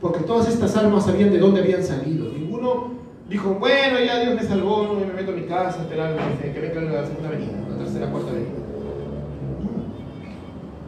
Porque 0.00 0.24
todas 0.24 0.48
estas 0.48 0.76
almas 0.76 1.06
sabían 1.06 1.30
de 1.30 1.38
dónde 1.38 1.60
habían 1.60 1.84
salido. 1.84 2.32
Ninguno 2.32 2.90
dijo, 3.30 3.54
bueno, 3.54 4.00
ya 4.04 4.20
Dios 4.20 4.34
me 4.34 4.42
salvó, 4.42 4.94
me 4.94 5.12
meto 5.12 5.30
a 5.30 5.34
mi 5.34 5.42
casa, 5.42 5.82
esperar 5.82 6.16
que 6.42 6.60
venga 6.60 7.00
la 7.00 7.06
segunda 7.06 7.30
venida, 7.30 7.52
la 7.70 7.78
tercera, 7.78 8.10
cuarta 8.10 8.32
venida. 8.32 8.50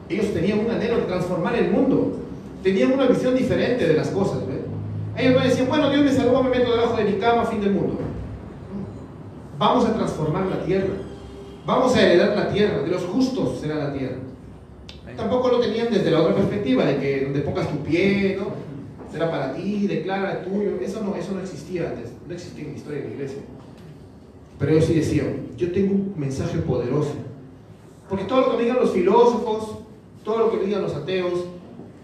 Ellos 0.09 0.33
tenían 0.33 0.61
un 0.61 0.71
anhelo 0.73 0.97
de 0.97 1.03
transformar 1.03 1.55
el 1.55 1.71
mundo. 1.71 2.17
Tenían 2.65 2.93
una 2.93 3.07
visión 3.07 3.37
diferente 3.37 3.87
de 3.87 3.95
las 3.95 4.09
cosas. 4.09 4.41
Ellos 5.17 5.35
no 5.35 5.49
decían, 5.49 5.69
bueno, 5.69 5.89
Dios 5.91 6.03
me 6.05 6.13
salvó, 6.13 6.43
me 6.43 6.51
meto 6.51 6.73
debajo 6.73 6.97
de 6.97 7.05
mi 7.05 7.13
cama, 7.19 7.45
fin 7.45 7.61
del 7.61 7.73
mundo. 7.73 7.99
Vamos 9.57 9.85
a 9.85 9.95
transformar 9.95 10.47
la 10.47 10.65
tierra. 10.65 11.08
Vamos 11.69 11.95
a 11.95 12.01
heredar 12.01 12.35
la 12.35 12.49
tierra. 12.49 12.81
De 12.81 12.89
los 12.89 13.05
justos 13.05 13.61
será 13.61 13.75
la 13.75 13.93
tierra. 13.93 14.17
Tampoco 15.15 15.49
lo 15.49 15.61
tenían 15.61 15.93
desde 15.93 16.11
la 16.11 16.23
otra 16.23 16.35
perspectiva, 16.35 16.87
de 16.87 16.97
que 16.97 17.25
donde 17.25 17.41
pongas 17.41 17.69
tu 17.69 17.77
pie, 17.83 18.39
¿no? 18.41 18.47
Será 19.13 19.31
para 19.31 19.53
ti, 19.53 19.87
declara 19.87 20.43
tuyo. 20.45 20.81
Eso 20.81 21.03
no, 21.03 21.15
eso 21.15 21.33
no 21.33 21.41
existía 21.41 21.91
antes. 21.91 22.11
No 22.27 22.33
existía 22.33 22.65
en 22.65 22.71
la 22.71 22.77
historia 22.79 23.01
de 23.03 23.09
la 23.09 23.15
iglesia. 23.15 23.39
Pero 24.59 24.73
ellos 24.73 24.87
sí 24.87 24.95
decían, 24.95 25.47
yo 25.59 25.71
tengo 25.71 25.93
un 25.93 26.15
mensaje 26.17 26.57
poderoso. 26.61 27.13
Porque 28.09 28.25
todo 28.25 28.41
lo 28.41 28.57
que 28.57 28.63
digan 28.63 28.79
los 28.79 28.93
filósofos, 28.93 29.81
todo 30.25 30.39
lo 30.39 30.51
que 30.51 30.65
digan 30.65 30.81
los 30.81 30.95
ateos, 30.95 31.45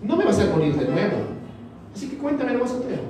no 0.03 0.15
me 0.15 0.25
va 0.25 0.31
a 0.31 0.35
hacer 0.35 0.51
morir 0.51 0.75
de 0.77 0.85
nuevo. 0.85 1.17
Así 1.95 2.11
que 2.11 2.19
cuéntame 2.19 2.53
lo 2.53 2.59
más 2.59 2.73
ateo. 2.73 3.01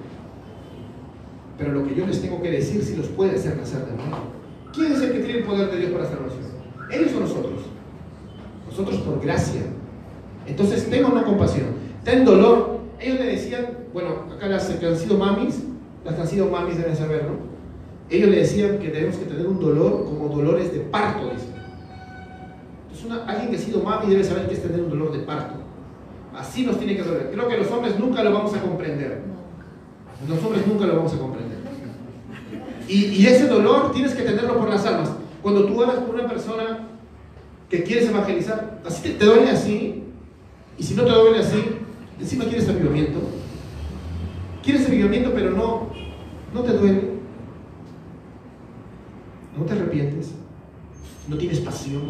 Pero 1.59 1.73
lo 1.73 1.85
que 1.85 1.97
yo 1.97 2.07
les 2.07 2.23
tengo 2.23 2.41
que 2.41 2.53
decir 2.53 2.85
si 2.85 2.95
los 2.95 3.09
puede 3.09 3.35
hacer 3.35 3.57
nacer 3.57 3.85
de 3.87 3.97
nuevo. 3.97 4.45
¿Quién 4.73 4.93
es 4.93 5.03
el 5.03 5.13
que 5.13 5.19
tiene 5.21 5.39
el 5.39 5.45
poder 5.45 5.71
de 5.71 5.79
Dios 5.79 5.93
para 5.93 6.05
salvación? 6.05 6.44
¿Ellos 6.95 7.13
o 7.17 7.21
nosotros? 7.21 7.61
Nosotros 8.69 8.97
por 8.99 9.21
gracia. 9.21 9.63
Entonces 10.47 10.89
tengo 10.91 11.09
una 11.09 11.25
compasión. 11.25 11.67
Ten 12.05 12.25
dolor. 12.25 12.81
Ellos 13.01 13.19
le 13.19 13.27
decían, 13.27 13.67
bueno, 13.93 14.11
acá 14.35 14.47
las 14.47 14.69
que 14.69 14.87
han 14.87 14.97
sido 14.97 15.19
mamis, 15.19 15.63
las 16.05 16.15
que 16.15 16.21
han 16.21 16.29
sido 16.29 16.47
mamis 16.49 16.77
deben 16.77 16.97
saber, 16.97 17.25
¿no? 17.25 17.55
Ellos 18.11 18.31
le 18.31 18.37
decían 18.37 18.79
que 18.79 18.89
tenemos 18.89 19.17
que 19.17 19.25
tener 19.25 19.47
un 19.47 19.59
dolor 19.59 20.05
como 20.05 20.29
dolores 20.29 20.73
de 20.73 20.81
parto, 20.81 21.31
dicen. 21.31 21.55
Entonces 22.93 23.23
alguien 23.27 23.51
que 23.51 23.57
ha 23.57 23.61
sido 23.61 23.83
mami 23.83 24.11
debe 24.11 24.25
saber 24.25 24.47
que 24.47 24.55
es 24.55 24.63
tener 24.63 24.81
un 24.81 24.91
dolor 24.91 25.13
de 25.13 25.21
parto. 25.21 25.55
Así 26.35 26.65
nos 26.65 26.79
tiene 26.79 26.97
que 26.97 27.03
doler. 27.03 27.31
Creo 27.33 27.49
que 27.49 27.57
los 27.57 27.71
hombres 27.71 27.99
nunca 27.99 28.23
lo 28.23 28.33
vamos 28.33 28.55
a 28.55 28.61
comprender. 28.61 29.23
Los 30.29 30.43
hombres 30.45 30.67
nunca 30.67 30.87
lo 30.87 30.97
vamos 30.97 31.15
a 31.15 31.19
comprender. 31.19 31.59
Y, 32.87 33.27
ese 33.27 33.49
dolor 33.49 33.93
tienes 33.93 34.15
que 34.15 34.23
tenerlo 34.23 34.59
por 34.59 34.69
las 34.69 34.85
almas. 34.85 35.11
Cuando 35.45 35.67
tú 35.67 35.83
hablas 35.83 35.99
con 35.99 36.15
una 36.15 36.27
persona 36.27 36.89
que 37.69 37.83
quieres 37.83 38.09
evangelizar, 38.09 38.81
así 38.83 39.11
te, 39.11 39.23
duele 39.27 39.51
así, 39.51 40.05
y 40.79 40.83
si 40.83 40.95
no 40.95 41.05
te 41.05 41.11
duele 41.11 41.41
así, 41.41 41.63
encima 42.19 42.47
quieres 42.47 42.67
avivamiento. 42.67 43.19
Quieres 44.63 44.87
avivamiento, 44.87 45.33
pero 45.35 45.51
no, 45.51 45.91
no 46.55 46.61
te 46.63 46.73
duele. 46.73 47.11
No 49.55 49.67
te 49.67 49.75
arrepientes. 49.75 50.33
No 51.29 51.37
tienes 51.37 51.61
pasión. 51.61 52.05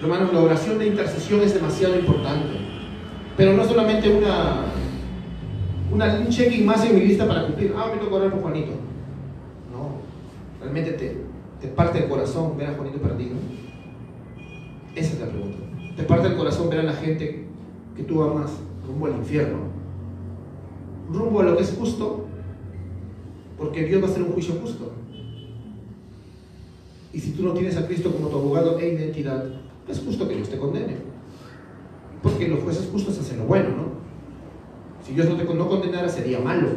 Hermanos, 0.00 0.32
la 0.32 0.40
oración 0.40 0.78
de 0.78 0.86
intercesión 0.86 1.42
es 1.42 1.52
demasiado 1.52 1.98
importante. 1.98 2.56
Pero 3.36 3.52
no 3.52 3.64
solamente 3.66 4.08
una, 4.08 4.62
una, 5.92 6.20
un 6.20 6.28
checking 6.30 6.64
más 6.64 6.86
en 6.86 6.94
mi 6.94 7.02
lista 7.02 7.28
para 7.28 7.44
cumplir. 7.44 7.74
Ah, 7.76 7.90
me 7.92 8.00
toca 8.00 8.14
orar 8.14 8.30
por 8.30 8.40
Juanito. 8.40 8.88
Realmente 10.60 10.92
te, 10.92 11.16
te 11.60 11.68
parte 11.68 11.98
el 11.98 12.08
corazón 12.08 12.56
ver 12.56 12.68
a 12.68 12.74
Juanito 12.74 12.98
perdido. 12.98 13.36
Esa 14.94 15.14
es 15.14 15.20
la 15.20 15.26
pregunta. 15.26 15.58
Te 15.96 16.02
parte 16.02 16.28
el 16.28 16.36
corazón 16.36 16.68
ver 16.68 16.80
a 16.80 16.84
la 16.84 16.92
gente 16.92 17.46
que 17.96 18.02
tú 18.02 18.22
amas 18.22 18.52
rumbo 18.86 19.06
al 19.06 19.16
infierno. 19.16 19.58
Rumbo 21.12 21.40
a 21.40 21.44
lo 21.44 21.56
que 21.56 21.62
es 21.62 21.74
justo, 21.76 22.26
porque 23.58 23.84
Dios 23.84 24.02
va 24.02 24.06
a 24.06 24.10
hacer 24.10 24.22
un 24.22 24.32
juicio 24.32 24.54
justo. 24.60 24.92
Y 27.12 27.18
si 27.18 27.32
tú 27.32 27.42
no 27.42 27.52
tienes 27.52 27.76
a 27.76 27.86
Cristo 27.86 28.12
como 28.12 28.28
tu 28.28 28.38
abogado 28.38 28.78
e 28.78 28.94
identidad, 28.94 29.44
es 29.88 30.00
justo 30.00 30.28
que 30.28 30.36
Dios 30.36 30.48
te 30.48 30.58
condene. 30.58 30.96
Porque 32.22 32.48
los 32.48 32.60
jueces 32.60 32.88
justos 32.90 33.18
hacen 33.18 33.38
lo 33.38 33.44
bueno, 33.46 33.68
¿no? 33.70 33.84
Si 35.04 35.14
Dios 35.14 35.28
no 35.28 35.36
te 35.36 35.44
no 35.44 35.68
condenara 35.68 36.08
sería 36.08 36.38
malo. 36.38 36.68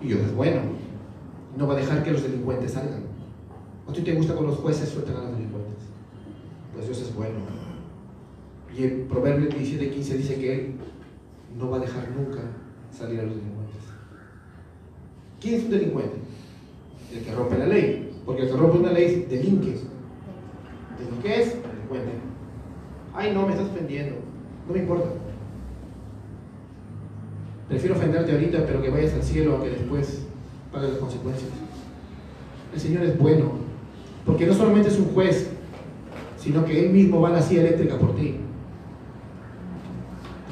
Y 0.00 0.08
Dios 0.08 0.20
es 0.20 0.34
bueno. 0.34 0.60
No 1.56 1.66
va 1.66 1.74
a 1.74 1.76
dejar 1.76 2.02
que 2.02 2.12
los 2.12 2.22
delincuentes 2.22 2.72
salgan. 2.72 3.02
¿A 3.88 3.92
ti 3.92 4.02
te 4.02 4.14
gusta 4.14 4.34
con 4.34 4.46
los 4.46 4.56
jueces 4.56 4.88
sueltan 4.88 5.16
a 5.16 5.22
los 5.24 5.32
delincuentes? 5.32 5.84
Pues 6.72 6.86
Dios 6.86 7.00
es 7.00 7.14
bueno. 7.14 7.38
Y 8.76 8.84
el 8.84 8.92
Proverbio 9.02 9.48
17, 9.48 9.90
15 9.90 10.16
dice 10.16 10.34
que 10.36 10.54
Él 10.54 10.74
no 11.58 11.70
va 11.70 11.76
a 11.76 11.80
dejar 11.80 12.10
nunca 12.10 12.40
salir 12.90 13.20
a 13.20 13.24
los 13.24 13.34
delincuentes. 13.34 13.82
¿Quién 15.40 15.54
es 15.56 15.64
un 15.64 15.70
delincuente? 15.70 16.16
El 17.12 17.24
que 17.24 17.34
rompe 17.34 17.58
la 17.58 17.66
ley. 17.66 18.10
Porque 18.24 18.42
el 18.42 18.48
que 18.48 18.56
rompe 18.56 18.78
una 18.78 18.92
ley 18.92 19.26
delinque. 19.28 19.76
¿Qué 21.22 21.42
es? 21.42 21.56
Ay, 23.14 23.32
no, 23.34 23.46
me 23.46 23.52
estás 23.52 23.68
ofendiendo. 23.68 24.16
No 24.66 24.72
me 24.72 24.80
importa. 24.80 25.10
Prefiero 27.68 27.94
ofenderte 27.96 28.32
ahorita, 28.32 28.66
pero 28.66 28.82
que 28.82 28.90
vayas 28.90 29.14
al 29.14 29.22
cielo 29.22 29.56
a 29.56 29.62
que 29.62 29.70
después 29.70 30.21
pagues 30.72 30.90
las 30.90 30.98
consecuencias. 30.98 31.50
El 32.74 32.80
Señor 32.80 33.02
es 33.04 33.18
bueno, 33.18 33.52
porque 34.24 34.46
no 34.46 34.54
solamente 34.54 34.88
es 34.88 34.98
un 34.98 35.12
juez, 35.12 35.50
sino 36.38 36.64
que 36.64 36.86
Él 36.86 36.92
mismo 36.92 37.20
va 37.20 37.28
a 37.28 37.32
la 37.32 37.42
silla 37.42 37.60
eléctrica 37.62 37.98
por 37.98 38.16
ti. 38.16 38.36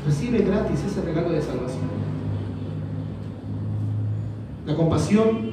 Recibe 0.06 0.38
gratis 0.38 0.80
ese 0.84 1.02
regalo 1.02 1.30
de 1.30 1.42
salvación. 1.42 2.00
La 4.66 4.76
compasión 4.76 5.52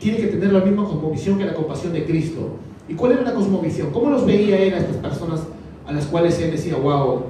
tiene 0.00 0.18
que 0.18 0.26
tener 0.28 0.52
la 0.52 0.64
misma 0.64 0.84
cosmovisión 0.84 1.38
que 1.38 1.44
la 1.44 1.54
compasión 1.54 1.92
de 1.92 2.04
Cristo. 2.04 2.56
¿Y 2.88 2.94
cuál 2.94 3.12
era 3.12 3.22
la 3.22 3.34
cosmovisión? 3.34 3.92
¿Cómo 3.92 4.10
los 4.10 4.26
veía 4.26 4.58
él 4.60 4.74
a 4.74 4.78
estas 4.78 4.96
personas 4.96 5.46
a 5.86 5.92
las 5.92 6.06
cuales 6.06 6.38
él 6.40 6.50
decía, 6.50 6.76
wow, 6.76 7.22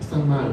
están 0.00 0.28
mal, 0.28 0.52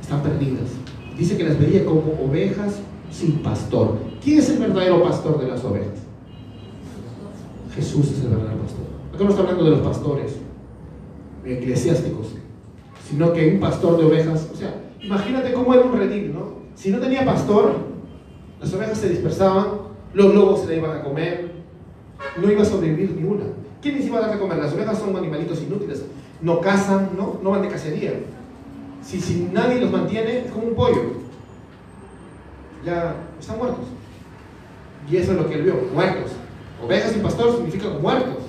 están 0.00 0.22
perdidas? 0.22 0.70
Dice 1.18 1.36
que 1.36 1.44
las 1.44 1.58
veía 1.58 1.84
como 1.84 2.12
ovejas 2.24 2.80
sin 3.10 3.42
pastor. 3.42 3.98
¿Quién 4.24 4.38
es 4.38 4.48
el 4.48 4.58
verdadero 4.58 5.02
pastor 5.02 5.38
de 5.38 5.48
las 5.48 5.62
ovejas? 5.64 5.98
Jesús 7.74 8.10
es 8.10 8.24
el 8.24 8.30
verdadero 8.30 8.62
pastor. 8.62 8.84
Acá 9.14 9.24
no 9.24 9.30
está 9.30 9.42
hablando 9.42 9.64
de 9.64 9.70
los 9.72 9.80
pastores 9.80 10.36
eclesiásticos, 11.44 12.28
sino 13.06 13.34
que 13.34 13.52
un 13.52 13.60
pastor 13.60 13.98
de 13.98 14.04
ovejas, 14.06 14.48
o 14.50 14.56
sea, 14.56 14.82
imagínate 15.02 15.52
cómo 15.52 15.74
era 15.74 15.84
un 15.84 15.92
redil, 15.92 16.32
¿no? 16.32 16.54
Si 16.74 16.90
no 16.90 17.00
tenía 17.00 17.22
pastor, 17.26 17.74
las 18.62 18.72
ovejas 18.72 18.96
se 18.96 19.10
dispersaban, 19.10 19.66
los 20.14 20.34
lobos 20.34 20.62
se 20.62 20.68
la 20.68 20.74
iban 20.76 20.96
a 20.96 21.02
comer, 21.02 21.52
no 22.40 22.50
iba 22.50 22.62
a 22.62 22.64
sobrevivir 22.64 23.14
ni 23.14 23.28
una. 23.28 23.44
¿Quién 23.82 23.96
les 23.96 24.06
iba 24.06 24.16
a 24.16 24.22
dar 24.22 24.32
de 24.32 24.38
comer? 24.38 24.56
Las 24.56 24.72
ovejas 24.72 24.98
son 24.98 25.14
animalitos 25.14 25.60
inútiles, 25.60 26.02
no 26.40 26.62
cazan, 26.62 27.10
no, 27.14 27.40
no 27.42 27.50
van 27.50 27.60
de 27.60 27.68
cacería. 27.68 28.14
Si, 29.02 29.20
si 29.20 29.50
nadie 29.52 29.80
los 29.82 29.90
mantiene, 29.90 30.46
es 30.46 30.50
como 30.50 30.68
un 30.68 30.74
pollo. 30.74 31.02
Ya 32.86 33.16
están 33.38 33.58
muertos. 33.58 33.84
Y 35.10 35.16
eso 35.16 35.32
es 35.32 35.38
lo 35.38 35.48
que 35.48 35.54
él 35.54 35.62
vio, 35.62 35.74
muertos. 35.92 36.32
Ovejas 36.84 37.16
y 37.16 37.20
pastor 37.20 37.56
significan 37.56 38.00
muertos. 38.00 38.42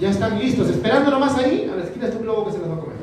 Ya 0.00 0.10
están 0.10 0.38
listos, 0.38 0.68
esperando 0.68 1.10
nomás 1.10 1.36
ahí, 1.36 1.70
a 1.72 1.76
la 1.76 1.84
esquina 1.84 2.06
está 2.06 2.18
un 2.18 2.26
lobo 2.26 2.46
que 2.46 2.52
se 2.52 2.58
las 2.58 2.68
va 2.68 2.74
a 2.74 2.80
comer. 2.80 2.96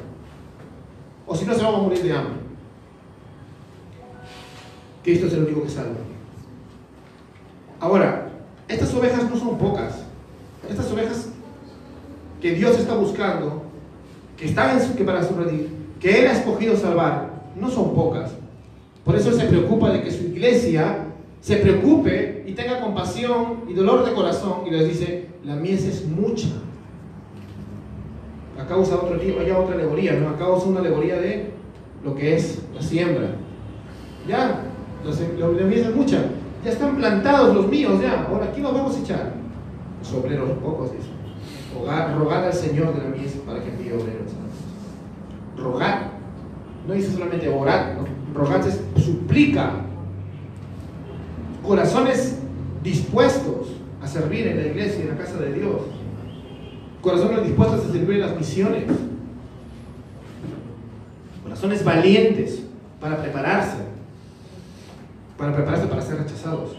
O 1.25 1.35
si 1.35 1.45
no, 1.45 1.53
se 1.53 1.63
van 1.63 1.75
a 1.75 1.77
morir 1.77 2.01
de 2.03 2.11
hambre. 2.11 2.33
Cristo 5.03 5.27
es 5.27 5.33
el 5.33 5.43
único 5.43 5.63
que 5.63 5.69
salva. 5.69 5.97
Ahora, 7.79 8.29
estas 8.67 8.93
ovejas 8.93 9.29
no 9.29 9.35
son 9.37 9.57
pocas. 9.57 10.03
Estas 10.69 10.89
ovejas 10.91 11.29
que 12.41 12.53
Dios 12.53 12.77
está 12.77 12.95
buscando, 12.95 13.63
que 14.37 14.45
están 14.45 14.79
que 14.95 15.03
para 15.03 15.23
su 15.23 15.33
que 15.99 16.19
Él 16.19 16.27
ha 16.27 16.33
escogido 16.33 16.75
salvar, 16.75 17.43
no 17.55 17.69
son 17.69 17.93
pocas. 17.93 18.31
Por 19.03 19.15
eso 19.15 19.31
se 19.33 19.45
preocupa 19.45 19.91
de 19.91 20.01
que 20.01 20.11
su 20.11 20.23
iglesia 20.23 20.97
se 21.41 21.57
preocupe 21.57 22.32
y 22.45 22.53
tenga 22.53 22.81
compasión 22.81 23.63
y 23.67 23.73
dolor 23.73 24.05
de 24.05 24.13
corazón 24.13 24.63
y 24.65 24.71
les 24.71 24.87
dice, 24.87 25.29
la 25.43 25.55
mies 25.55 25.85
es 25.85 26.05
mucha. 26.05 26.47
Acá 28.59 28.77
usa 28.77 28.95
otro 28.95 29.21
ya 29.21 29.57
otra 29.57 29.75
alegoría, 29.75 30.13
¿no? 30.13 30.29
Acá 30.29 30.49
usa 30.49 30.67
una 30.67 30.79
alegoría 30.79 31.19
de 31.19 31.51
lo 32.03 32.15
que 32.15 32.35
es 32.35 32.61
la 32.73 32.81
siembra. 32.81 33.35
Ya, 34.27 34.63
la 35.03 35.65
mies 35.65 35.87
es 35.87 35.95
mucha. 35.95 36.23
Ya 36.63 36.71
están 36.71 36.95
plantados 36.95 37.55
los 37.55 37.67
míos, 37.67 37.99
ya. 38.01 38.25
Ahora, 38.29 38.45
aquí 38.45 38.61
los 38.61 38.73
vamos 38.73 38.95
a 38.95 38.99
echar? 38.99 39.33
Los 39.99 40.13
obreros 40.13 40.49
pocos, 40.63 40.91
dice. 40.91 41.09
Rogar, 42.17 42.45
al 42.45 42.53
Señor 42.53 42.93
de 42.93 43.03
la 43.03 43.15
mies 43.15 43.33
para 43.45 43.61
que 43.61 43.69
envíe 43.69 43.91
obreros. 43.91 44.31
Rogar. 45.57 46.13
No 46.87 46.93
dice 46.93 47.13
solamente 47.13 47.47
orar, 47.49 47.97
¿no? 47.97 48.39
Rogar 48.39 48.59
es 48.67 48.81
suplica. 48.97 49.71
Corazones 51.63 52.39
dispuestos 52.83 53.69
a 54.01 54.07
servir 54.07 54.47
en 54.47 54.57
la 54.57 54.67
iglesia, 54.67 55.03
en 55.03 55.09
la 55.09 55.17
casa 55.17 55.37
de 55.37 55.53
Dios. 55.53 55.81
Corazones 57.01 57.43
dispuestos 57.43 57.85
a 57.85 57.91
servir 57.91 58.15
en 58.15 58.21
las 58.21 58.35
misiones. 58.35 58.83
Corazones 61.41 61.83
valientes 61.85 62.63
para 62.99 63.21
prepararse. 63.21 63.77
Para 65.37 65.55
prepararse 65.55 65.87
para 65.87 66.01
ser 66.01 66.17
rechazados. 66.17 66.75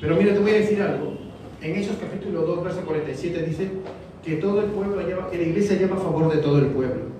Pero 0.00 0.16
mira, 0.16 0.32
te 0.32 0.40
voy 0.40 0.52
a 0.52 0.54
decir 0.54 0.80
algo. 0.80 1.18
En 1.60 1.76
Hechos 1.76 1.96
capítulo 2.00 2.42
2, 2.42 2.64
verso 2.64 2.80
47 2.82 3.42
dice 3.42 3.70
que 4.24 4.36
todo 4.36 4.60
el 4.62 4.70
pueblo 4.70 4.96
que 5.30 5.36
la 5.36 5.42
iglesia 5.42 5.76
lleva 5.76 5.96
a 5.96 6.00
favor 6.00 6.32
de 6.32 6.40
todo 6.40 6.58
el 6.58 6.66
pueblo. 6.66 7.17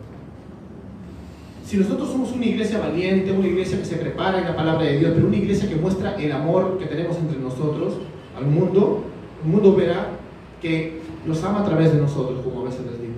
Si 1.68 1.76
nosotros 1.76 2.08
somos 2.08 2.32
una 2.32 2.46
iglesia 2.46 2.78
valiente, 2.78 3.30
una 3.30 3.46
iglesia 3.46 3.78
que 3.78 3.84
se 3.84 3.96
prepara 3.96 4.38
en 4.38 4.46
la 4.46 4.56
palabra 4.56 4.84
de 4.84 5.00
Dios, 5.00 5.12
pero 5.14 5.26
una 5.26 5.36
iglesia 5.36 5.68
que 5.68 5.76
muestra 5.76 6.14
el 6.14 6.32
amor 6.32 6.78
que 6.78 6.86
tenemos 6.86 7.18
entre 7.18 7.38
nosotros 7.38 7.98
al 8.34 8.46
mundo, 8.46 9.02
el 9.44 9.50
mundo 9.50 9.76
verá 9.76 10.12
que 10.62 11.02
nos 11.26 11.44
ama 11.44 11.60
a 11.60 11.64
través 11.66 11.92
de 11.92 12.00
nosotros, 12.00 12.40
como 12.42 12.62
a 12.62 12.64
veces 12.64 12.86
les 12.86 12.98
digo. 13.02 13.12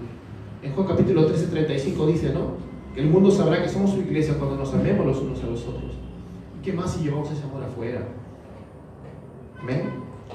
En 0.65 0.73
Juan 0.73 0.89
capítulo 0.89 1.27
13, 1.27 1.47
35 1.47 2.07
dice, 2.09 2.33
¿no? 2.35 2.55
Que 2.93 3.03
el 3.03 3.07
mundo 3.07 3.31
sabrá 3.31 3.63
que 3.63 3.69
somos 3.69 3.93
su 3.93 4.01
iglesia 4.01 4.35
cuando 4.35 4.57
nos 4.57 4.75
amemos 4.75 5.07
los 5.07 5.19
unos 5.21 5.45
a 5.45 5.47
los 5.47 5.63
otros. 5.69 5.93
¿Y 6.59 6.65
qué 6.65 6.73
más 6.73 6.93
si 6.93 7.05
llevamos 7.05 7.31
ese 7.31 7.45
amor 7.45 7.63
afuera? 7.63 8.09
Amén. 9.63 9.91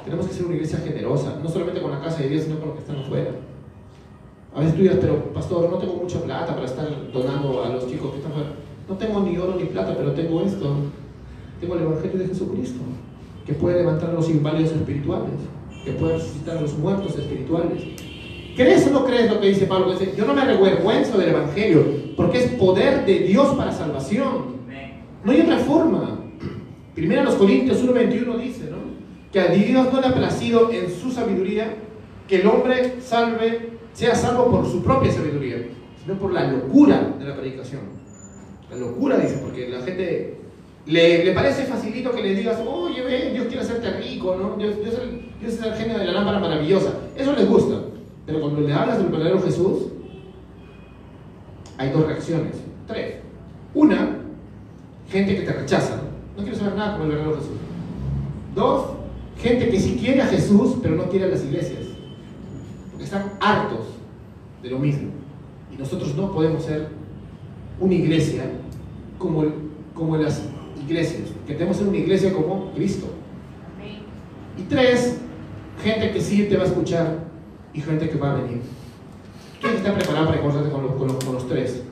Tenemos 0.05 0.25
que 0.25 0.33
ser 0.33 0.45
una 0.45 0.55
iglesia 0.55 0.79
generosa, 0.79 1.37
no 1.43 1.49
solamente 1.49 1.81
con 1.81 1.91
la 1.91 1.99
casa 1.99 2.21
de 2.21 2.29
Dios, 2.29 2.45
sino 2.45 2.59
con 2.59 2.69
los 2.69 2.77
que 2.77 2.81
están 2.81 2.95
afuera. 2.97 3.31
A 4.55 4.59
veces 4.59 4.75
tú 4.75 4.83
dirás, 4.83 4.97
pero 5.01 5.33
pastor, 5.33 5.69
no 5.69 5.77
tengo 5.77 5.95
mucha 5.95 6.21
plata 6.21 6.53
para 6.53 6.65
estar 6.65 6.87
donando 7.11 7.63
a 7.63 7.69
los 7.69 7.87
chicos 7.87 8.11
que 8.11 8.17
están 8.17 8.31
afuera. 8.31 8.51
No 8.87 8.95
tengo 8.95 9.19
ni 9.19 9.37
oro 9.37 9.55
ni 9.59 9.65
plata, 9.65 9.93
pero 9.97 10.11
tengo 10.13 10.41
esto. 10.43 10.75
Tengo 11.59 11.75
el 11.75 11.83
Evangelio 11.83 12.19
de 12.19 12.27
Jesucristo, 12.27 12.79
que 13.45 13.53
puede 13.53 13.79
levantar 13.79 14.11
a 14.11 14.13
los 14.13 14.29
inválidos 14.29 14.71
espirituales, 14.71 15.31
que 15.83 15.91
puede 15.91 16.13
resucitar 16.13 16.57
a 16.57 16.61
los 16.61 16.77
muertos 16.77 17.17
espirituales. 17.17 17.83
¿Crees 18.55 18.87
o 18.87 18.91
no 18.91 19.05
crees 19.05 19.29
lo 19.29 19.41
que 19.41 19.49
dice 19.49 19.65
Pablo? 19.65 19.93
yo 19.99 20.25
no 20.25 20.33
me 20.33 20.41
avergüenzo 20.41 21.17
del 21.17 21.29
Evangelio, 21.29 21.85
porque 22.15 22.37
es 22.43 22.51
poder 22.51 23.05
de 23.05 23.19
Dios 23.19 23.55
para 23.55 23.73
salvación. 23.73 24.55
No 25.25 25.31
hay 25.31 25.41
otra 25.41 25.57
forma. 25.57 26.19
Primero 26.93 27.23
los 27.23 27.35
Corintios 27.35 27.83
1.21 27.83 28.37
dice, 28.37 28.69
¿no? 28.71 28.77
Que 29.33 29.41
a 29.41 29.47
Dios 29.47 29.91
no 29.91 29.99
le 29.99 30.07
ha 30.07 30.13
placido 30.13 30.71
en 30.71 30.89
su 30.89 31.11
sabiduría 31.11 31.73
que 32.27 32.37
el 32.37 32.47
hombre 32.47 33.01
salve, 33.01 33.71
sea 33.95 34.13
salvo 34.13 34.51
por 34.51 34.69
su 34.69 34.83
propia 34.83 35.11
sabiduría, 35.11 35.67
sino 36.03 36.19
por 36.19 36.33
la 36.33 36.51
locura 36.51 37.15
de 37.17 37.25
la 37.25 37.35
predicación. 37.35 37.81
La 38.69 38.77
locura, 38.77 39.17
dice, 39.17 39.39
porque 39.41 39.69
la 39.69 39.81
gente 39.81 40.37
le, 40.85 41.31
parece 41.31 41.63
facilito 41.63 42.11
que 42.11 42.21
le 42.21 42.35
digas, 42.35 42.59
oye, 42.67 43.31
Dios 43.31 43.47
quiere 43.47 43.61
hacerte 43.61 43.89
rico, 43.91 44.35
¿no? 44.35 44.57
Dios, 44.57 44.75
Dios, 44.83 44.95
es 45.41 45.61
el 45.63 45.73
genio 45.75 45.97
de 45.97 46.05
la 46.05 46.11
lámpara 46.11 46.39
maravillosa. 46.39 46.91
Eso 47.15 47.33
les 47.33 47.47
gusta. 47.47 47.75
Pero 48.25 48.41
cuando 48.41 48.61
le 48.61 48.73
hablas 48.73 48.97
del 48.97 49.07
verdadero 49.07 49.41
Jesús, 49.41 49.83
hay 51.77 51.89
dos 51.91 52.05
reacciones. 52.05 52.55
Tres. 52.87 53.15
Una, 53.73 54.17
gente 55.09 55.35
que 55.35 55.41
te 55.43 55.53
rechaza. 55.53 56.01
No, 56.35 56.43
quiero 56.43 56.57
saber 56.57 56.75
nada 56.75 56.97
con 56.97 57.03
el 57.03 57.09
verdadero 57.09 57.37
Jesús. 57.37 57.57
Dos, 58.55 58.85
gente 59.41 59.69
que 59.69 59.79
sí 59.79 59.97
quiere 59.99 60.21
a 60.21 60.27
Jesús, 60.27 60.75
pero 60.81 60.95
no 60.95 61.09
quiere 61.09 61.25
a 61.25 61.29
las 61.29 61.43
iglesias. 61.43 61.83
Porque 62.91 63.05
están 63.05 63.33
hartos 63.39 63.84
de 64.61 64.69
lo 64.69 64.79
mismo. 64.79 65.09
Y 65.71 65.77
nosotros 65.77 66.15
no 66.15 66.31
podemos 66.31 66.63
ser 66.63 66.89
una 67.79 67.93
iglesia 67.93 68.43
como, 69.17 69.43
como 69.93 70.17
las 70.17 70.43
iglesias. 70.81 71.29
Que 71.47 71.53
tenemos 71.53 71.77
ser 71.77 71.87
una 71.87 71.97
iglesia 71.97 72.33
como 72.33 72.71
Cristo. 72.73 73.07
Y 74.57 74.63
tres, 74.63 75.19
gente 75.83 76.11
que 76.11 76.21
sí 76.21 76.43
te 76.43 76.57
va 76.57 76.63
a 76.63 76.67
escuchar 76.67 77.25
y 77.73 77.81
gente 77.81 78.09
que 78.09 78.17
va 78.17 78.31
a 78.31 78.41
venir. 78.41 78.61
¿Quién 79.59 79.75
está 79.75 79.93
preparado 79.93 80.27
para 80.27 80.37
encontrarte 80.37 80.71
con 80.71 80.83
los, 80.83 81.23
con, 81.23 81.33
los, 81.33 81.47
tres? 81.47 81.83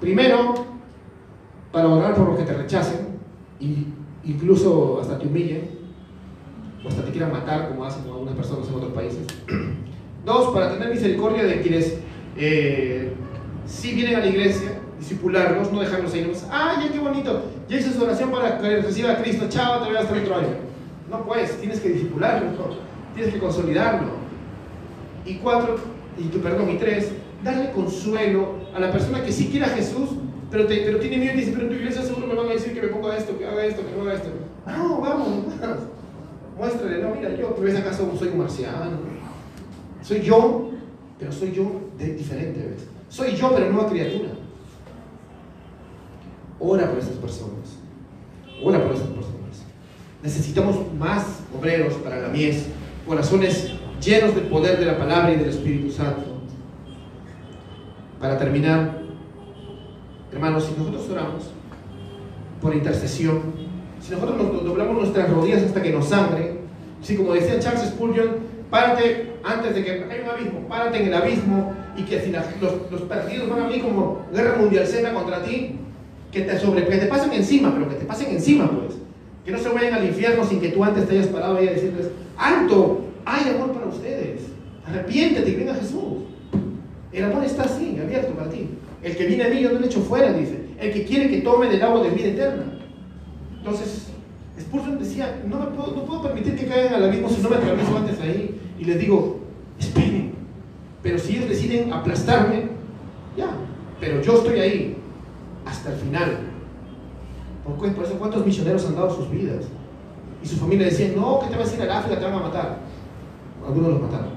Primero, 0.00 0.54
para 1.72 1.88
orar 1.88 2.14
por 2.14 2.28
los 2.28 2.38
que 2.38 2.44
te 2.44 2.52
rechacen, 2.52 3.16
y 3.60 3.86
incluso 4.24 5.00
hasta 5.00 5.18
te 5.18 5.26
humillen, 5.26 5.70
o 6.84 6.88
hasta 6.88 7.04
te 7.04 7.10
quieran 7.10 7.32
matar, 7.32 7.68
como 7.68 7.84
hacen 7.84 8.04
algunas 8.04 8.34
personas 8.34 8.68
en 8.68 8.74
otros 8.74 8.92
países. 8.92 9.26
Dos, 10.26 10.52
para 10.52 10.72
tener 10.72 10.90
misericordia 10.90 11.44
de 11.44 11.60
quienes 11.60 11.98
eh, 12.36 13.12
sí 13.64 13.92
vienen 13.94 14.16
a 14.16 14.18
la 14.18 14.26
iglesia, 14.26 14.80
disipularlos, 14.98 15.72
no 15.72 15.78
dejarlos 15.78 16.12
ahí. 16.12 16.32
¡Ay, 16.50 16.84
ya 16.84 16.92
qué 16.92 16.98
bonito! 16.98 17.42
Ya 17.68 17.78
hice 17.78 17.92
su 17.92 18.02
oración 18.02 18.32
para 18.32 18.58
que 18.58 18.78
reciba 18.78 19.12
a 19.12 19.22
Cristo. 19.22 19.46
Chao, 19.48 19.84
te 19.84 19.88
voy 19.88 19.96
hasta 19.96 20.16
el 20.16 20.24
otro 20.24 20.36
año. 20.38 20.48
No 21.08 21.24
puedes, 21.24 21.56
tienes 21.60 21.78
que 21.78 21.90
disipularlo, 21.90 22.48
tienes 23.14 23.34
que 23.34 23.38
consolidarlo. 23.38 24.08
Y 25.24 25.36
cuatro, 25.36 25.76
y 26.18 26.24
perdón, 26.38 26.70
y 26.70 26.76
tres, 26.78 27.12
darle 27.44 27.70
consuelo 27.70 28.54
a 28.74 28.80
la 28.80 28.90
persona 28.90 29.22
que 29.22 29.30
sí 29.30 29.46
quiere 29.48 29.66
a 29.66 29.68
Jesús, 29.68 30.08
pero, 30.50 30.66
te, 30.66 30.78
pero 30.78 30.98
tiene 30.98 31.18
miedo 31.18 31.34
y 31.34 31.36
dice, 31.36 31.52
pero 31.52 31.66
en 31.66 31.68
tu 31.68 31.74
iglesia 31.76 32.02
seguro 32.02 32.26
me 32.26 32.34
van 32.34 32.48
a 32.48 32.54
decir 32.54 32.74
que 32.74 32.82
me 32.82 32.88
ponga 32.88 33.16
esto, 33.16 33.38
que 33.38 33.46
haga 33.46 33.64
esto, 33.64 33.82
que 33.86 33.96
no 33.96 34.02
haga 34.02 34.14
esto. 34.14 34.28
No, 34.66 35.00
vamos, 35.00 35.28
muéstrale, 36.58 36.98
no, 37.00 37.14
mira, 37.14 37.32
yo, 37.36 37.56
¿ves 37.60 37.76
acaso 37.76 38.12
soy 38.18 38.28
un 38.28 38.38
marciano? 38.38 39.15
Soy 40.06 40.20
yo, 40.20 40.70
pero 41.18 41.32
soy 41.32 41.50
yo 41.50 41.64
de 41.98 42.14
diferente, 42.14 42.60
¿ves? 42.60 42.86
Soy 43.08 43.34
yo, 43.34 43.52
pero 43.52 43.72
nueva 43.72 43.90
criatura. 43.90 44.28
Ora 46.60 46.88
por 46.88 47.00
esas 47.00 47.16
personas. 47.16 47.80
Ora 48.62 48.84
por 48.84 48.92
esas 48.92 49.08
personas. 49.08 49.64
Necesitamos 50.22 50.76
más 50.96 51.40
obreros 51.58 51.94
para 51.94 52.20
la 52.20 52.28
mies, 52.28 52.68
corazones 53.04 53.72
llenos 54.00 54.36
del 54.36 54.44
poder 54.44 54.78
de 54.78 54.86
la 54.86 54.96
palabra 54.96 55.32
y 55.32 55.38
del 55.38 55.48
Espíritu 55.48 55.90
Santo. 55.90 56.40
Para 58.20 58.38
terminar, 58.38 59.02
hermanos, 60.32 60.66
si 60.66 60.78
nosotros 60.78 61.10
oramos 61.10 61.50
por 62.62 62.76
intercesión, 62.76 63.42
si 64.00 64.12
nosotros 64.12 64.36
nos 64.36 64.64
doblamos 64.64 64.98
nuestras 64.98 65.28
rodillas 65.28 65.64
hasta 65.64 65.82
que 65.82 65.90
nos 65.90 66.06
sangre, 66.06 66.60
si 67.02 67.16
como 67.16 67.32
decía 67.32 67.58
Charles 67.58 67.88
Spurgeon, 67.88 68.36
párate 68.70 69.35
antes 69.46 69.74
de 69.76 69.84
que 69.84 69.90
haya 69.92 70.22
un 70.24 70.28
abismo, 70.28 70.60
párate 70.68 71.00
en 71.00 71.06
el 71.06 71.14
abismo 71.14 71.72
y 71.96 72.02
que 72.02 72.20
si 72.20 72.32
los, 72.32 72.90
los, 72.90 73.02
perdidos 73.02 73.48
van 73.48 73.62
a 73.62 73.66
venir 73.68 73.82
como 73.82 74.26
guerra 74.32 74.58
mundial 74.58 74.86
cena 74.86 75.14
contra 75.14 75.42
ti, 75.44 75.76
que 76.32 76.40
te, 76.42 76.58
sobre, 76.58 76.84
que 76.86 76.96
te 76.96 77.06
pasen 77.06 77.32
encima, 77.32 77.72
pero 77.72 77.88
que 77.88 77.94
te 77.94 78.04
pasen 78.04 78.34
encima, 78.34 78.68
pues. 78.68 78.98
Que 79.44 79.52
no 79.52 79.58
se 79.58 79.68
vayan 79.68 79.94
al 79.94 80.04
infierno 80.04 80.44
sin 80.44 80.60
que 80.60 80.70
tú 80.70 80.82
antes 80.82 81.06
te 81.06 81.14
hayas 81.14 81.28
parado 81.28 81.58
ahí 81.58 81.68
a 81.68 81.72
decirles, 81.72 82.08
alto, 82.36 83.04
hay 83.24 83.54
amor 83.54 83.72
para 83.72 83.86
ustedes. 83.86 84.42
Arrepiéntete 84.84 85.48
y 85.48 85.54
venga 85.54 85.72
a 85.72 85.76
Jesús. 85.76 86.24
El 87.12 87.24
amor 87.24 87.44
está 87.44 87.62
así, 87.62 87.96
abierto 88.02 88.32
para 88.34 88.50
ti. 88.50 88.68
El 89.02 89.16
que 89.16 89.26
viene 89.26 89.44
a 89.44 89.48
mí 89.48 89.60
yo 89.60 89.70
no 89.70 89.78
le 89.78 89.86
echo 89.86 90.00
fuera, 90.00 90.32
dice. 90.32 90.58
El 90.80 90.92
que 90.92 91.04
quiere 91.04 91.30
que 91.30 91.42
tome 91.42 91.68
del 91.68 91.82
agua 91.82 92.02
de 92.02 92.10
vida 92.10 92.28
eterna. 92.28 92.64
Entonces, 93.58 94.08
Spurgeon 94.60 94.98
decía, 94.98 95.40
no, 95.46 95.60
me 95.60 95.66
puedo, 95.66 95.94
no 95.94 96.04
puedo 96.04 96.22
permitir 96.22 96.56
que 96.56 96.66
caigan 96.66 96.94
al 96.94 97.04
abismo 97.04 97.28
si 97.28 97.40
no 97.40 97.50
me 97.50 97.56
atravieso 97.56 97.96
antes 97.96 98.20
ahí. 98.20 98.60
Y 98.78 98.84
les 98.84 98.98
digo, 98.98 99.40
esperen. 99.78 100.32
Pero 101.02 101.18
si 101.18 101.36
ellos 101.36 101.48
deciden 101.48 101.92
aplastarme, 101.92 102.68
ya. 103.36 103.50
Pero 104.00 104.20
yo 104.20 104.34
estoy 104.34 104.60
ahí 104.60 104.96
hasta 105.64 105.92
el 105.92 105.98
final. 105.98 106.38
Por, 107.64 108.04
eso, 108.04 108.18
¿cuántos 108.18 108.46
misioneros 108.46 108.86
han 108.86 108.94
dado 108.94 109.14
sus 109.14 109.30
vidas? 109.30 109.64
Y 110.42 110.46
su 110.46 110.56
familia 110.56 110.86
decía, 110.86 111.12
no, 111.16 111.40
que 111.40 111.48
te 111.48 111.56
vas 111.56 111.72
a 111.72 111.74
ir 111.76 111.82
al 111.82 111.90
África, 111.90 112.18
te 112.18 112.24
van 112.24 112.34
a 112.34 112.40
matar 112.40 112.86
algunos 113.66 113.92
los 113.92 114.02
mataron. 114.02 114.30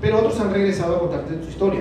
Pero 0.00 0.18
otros 0.18 0.38
han 0.40 0.52
regresado 0.52 0.96
a 0.96 1.00
contarte 1.00 1.42
su 1.42 1.48
historia. 1.48 1.80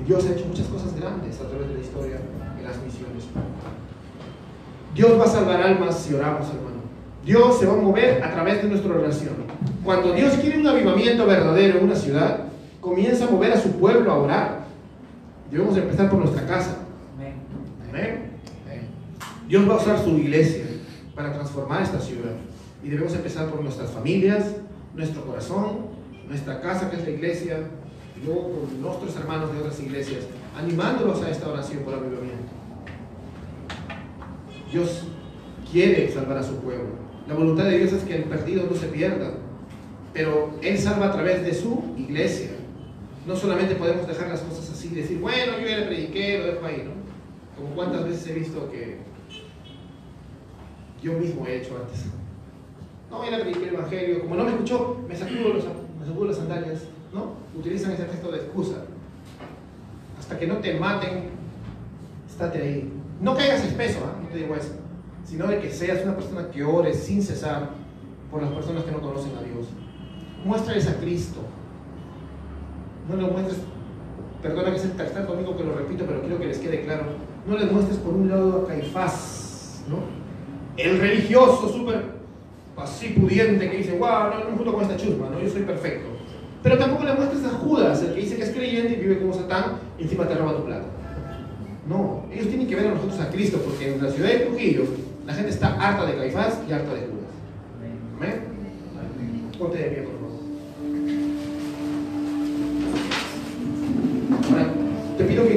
Y 0.00 0.06
Dios 0.06 0.24
ha 0.26 0.32
hecho 0.32 0.46
muchas 0.46 0.66
cosas 0.68 0.94
grandes 0.98 1.40
a 1.40 1.48
través 1.48 1.68
de 1.68 1.74
la 1.74 1.80
historia 1.80 2.16
en 2.58 2.64
las 2.64 2.76
misiones. 2.82 3.24
Dios 4.94 5.18
va 5.18 5.24
a 5.24 5.28
salvar 5.28 5.62
almas 5.62 5.98
si 5.98 6.14
oramos, 6.14 6.48
hermano. 6.48 6.82
Dios 7.24 7.58
se 7.58 7.66
va 7.66 7.74
a 7.74 7.76
mover 7.76 8.22
a 8.22 8.32
través 8.32 8.62
de 8.62 8.68
nuestra 8.68 8.94
oración. 8.94 9.34
Cuando 9.84 10.14
Dios 10.14 10.34
quiere 10.36 10.58
un 10.58 10.66
avivamiento 10.66 11.26
verdadero 11.26 11.78
en 11.78 11.84
una 11.84 11.94
ciudad, 11.94 12.44
comienza 12.80 13.26
a 13.26 13.30
mover 13.30 13.52
a 13.52 13.60
su 13.60 13.72
pueblo 13.72 14.10
a 14.10 14.16
orar. 14.16 14.64
Debemos 15.50 15.76
empezar 15.76 16.08
por 16.08 16.20
nuestra 16.20 16.46
casa. 16.46 16.78
Amén. 17.90 18.30
Dios 19.46 19.68
va 19.68 19.74
a 19.74 19.76
usar 19.76 20.02
su 20.02 20.16
iglesia 20.16 20.64
para 21.14 21.34
transformar 21.34 21.82
esta 21.82 22.00
ciudad. 22.00 22.32
Y 22.82 22.88
debemos 22.88 23.14
empezar 23.14 23.50
por 23.50 23.62
nuestras 23.62 23.90
familias, 23.90 24.56
nuestro 24.94 25.22
corazón, 25.26 25.86
nuestra 26.28 26.62
casa 26.62 26.90
que 26.90 26.96
es 26.96 27.04
la 27.04 27.10
iglesia, 27.10 27.58
y 28.16 28.24
luego 28.24 28.52
con 28.52 28.80
nuestros 28.80 29.16
hermanos 29.16 29.52
de 29.52 29.58
otras 29.58 29.78
iglesias, 29.80 30.24
animándolos 30.58 31.22
a 31.22 31.30
esta 31.30 31.48
oración 31.48 31.82
por 31.82 31.94
avivamiento. 31.94 32.52
Dios 34.72 35.04
quiere 35.70 36.10
salvar 36.10 36.38
a 36.38 36.42
su 36.42 36.56
pueblo. 36.56 37.04
La 37.28 37.34
voluntad 37.34 37.64
de 37.64 37.78
Dios 37.78 37.92
es 37.92 38.02
que 38.04 38.16
el 38.16 38.24
perdido 38.24 38.66
no 38.68 38.76
se 38.76 38.86
pierda, 38.86 39.30
pero 40.14 40.52
Él 40.62 40.78
salva 40.78 41.06
a 41.06 41.12
través 41.12 41.44
de 41.44 41.52
su 41.52 41.92
iglesia. 41.98 42.50
No 43.26 43.34
solamente 43.34 43.74
podemos 43.74 44.06
dejar 44.06 44.28
las 44.28 44.40
cosas 44.40 44.70
así 44.70 44.88
y 44.92 44.94
decir, 44.94 45.18
bueno, 45.18 45.58
yo 45.60 45.66
ya 45.66 45.78
le 45.78 45.86
prediqué, 45.86 46.38
lo 46.38 46.46
dejo 46.46 46.64
ahí, 46.64 46.84
¿no? 46.84 46.92
Como 47.56 47.74
cuántas 47.74 48.04
veces 48.04 48.28
he 48.28 48.34
visto 48.34 48.70
que 48.70 48.98
yo 51.02 51.12
mismo 51.14 51.46
he 51.46 51.56
hecho 51.56 51.76
antes. 51.76 52.04
No, 53.10 53.24
ya 53.24 53.36
le 53.36 53.44
prediqué 53.44 53.68
el 53.68 53.74
Evangelio. 53.74 54.20
Como 54.20 54.36
no 54.36 54.44
me 54.44 54.50
escuchó, 54.50 55.00
me 55.08 55.16
sacudo, 55.16 56.24
las 56.24 56.36
sandalias. 56.36 56.84
¿No? 57.12 57.34
Utilizan 57.56 57.92
ese 57.92 58.04
texto 58.04 58.30
de 58.30 58.38
excusa. 58.38 58.84
Hasta 60.18 60.38
que 60.38 60.46
no 60.46 60.56
te 60.58 60.78
maten, 60.78 61.30
estate 62.28 62.62
ahí. 62.62 62.92
No 63.20 63.36
caigas 63.36 63.64
espeso, 63.64 63.98
¿eh? 63.98 64.22
no 64.22 64.28
te 64.28 64.38
digo 64.38 64.54
eso. 64.54 64.74
Sino 65.24 65.46
de 65.46 65.60
que 65.60 65.70
seas 65.70 66.02
una 66.04 66.14
persona 66.14 66.50
que 66.50 66.62
ore 66.64 66.92
sin 66.94 67.22
cesar 67.22 67.70
por 68.30 68.42
las 68.42 68.52
personas 68.52 68.84
que 68.84 68.90
no 68.90 69.00
conocen 69.00 69.36
a 69.36 69.42
Dios. 69.42 69.66
Muéstrales 70.44 70.88
a 70.88 70.96
Cristo. 70.96 71.40
No 73.08 73.16
lo 73.16 73.28
muestres, 73.28 73.58
perdona 74.42 74.72
que 74.72 74.78
sea 74.78 74.90
tan 74.96 75.26
conmigo 75.26 75.56
que 75.56 75.64
lo 75.64 75.74
repito, 75.74 76.04
pero 76.06 76.20
quiero 76.20 76.38
que 76.38 76.46
les 76.46 76.58
quede 76.58 76.84
claro. 76.84 77.04
No 77.46 77.56
les 77.56 77.70
muestres 77.70 77.98
por 77.98 78.14
un 78.14 78.28
lado 78.28 78.62
a 78.62 78.68
Caifás, 78.68 79.84
¿no? 79.88 79.98
El 80.76 80.98
religioso 80.98 81.68
súper 81.68 82.14
así 82.76 83.08
pudiente 83.10 83.70
que 83.70 83.76
dice, 83.78 83.98
wow, 83.98 84.30
no, 84.30 84.38
no 84.40 84.50
me 84.50 84.56
junto 84.56 84.72
con 84.72 84.82
esta 84.82 84.96
chusma, 84.96 85.28
¿no? 85.30 85.40
yo 85.40 85.48
soy 85.48 85.62
perfecto. 85.62 86.08
Pero 86.62 86.78
tampoco 86.78 87.04
le 87.04 87.14
muestres 87.14 87.44
a 87.44 87.50
Judas, 87.50 88.02
el 88.02 88.14
que 88.14 88.20
dice 88.20 88.36
que 88.36 88.42
es 88.42 88.50
creyente 88.50 88.94
y 88.94 88.96
vive 88.96 89.20
como 89.20 89.34
Satán, 89.34 89.78
y 89.98 90.04
encima 90.04 90.26
te 90.26 90.34
roba 90.34 90.56
tu 90.56 90.64
plata. 90.64 90.86
No, 91.86 92.24
ellos 92.32 92.48
tienen 92.48 92.66
que 92.66 92.74
ver 92.74 92.86
a 92.86 92.94
nosotros 92.94 93.20
a 93.20 93.30
Cristo, 93.30 93.58
porque 93.62 93.94
en 93.94 94.02
la 94.02 94.10
ciudad 94.10 94.30
de 94.30 94.38
Trujillo 94.40 94.84
la 95.26 95.34
gente 95.34 95.50
está 95.50 95.74
harta 95.74 96.06
de 96.06 96.16
Caifás 96.16 96.60
y 96.66 96.72
harta 96.72 96.94
de 96.94 97.00
Judas. 97.00 97.30
Amén. 98.16 98.54
Ponte 99.58 99.78
de 99.78 99.84
pie, 99.84 100.02
por 100.02 100.14
favor. 100.14 100.23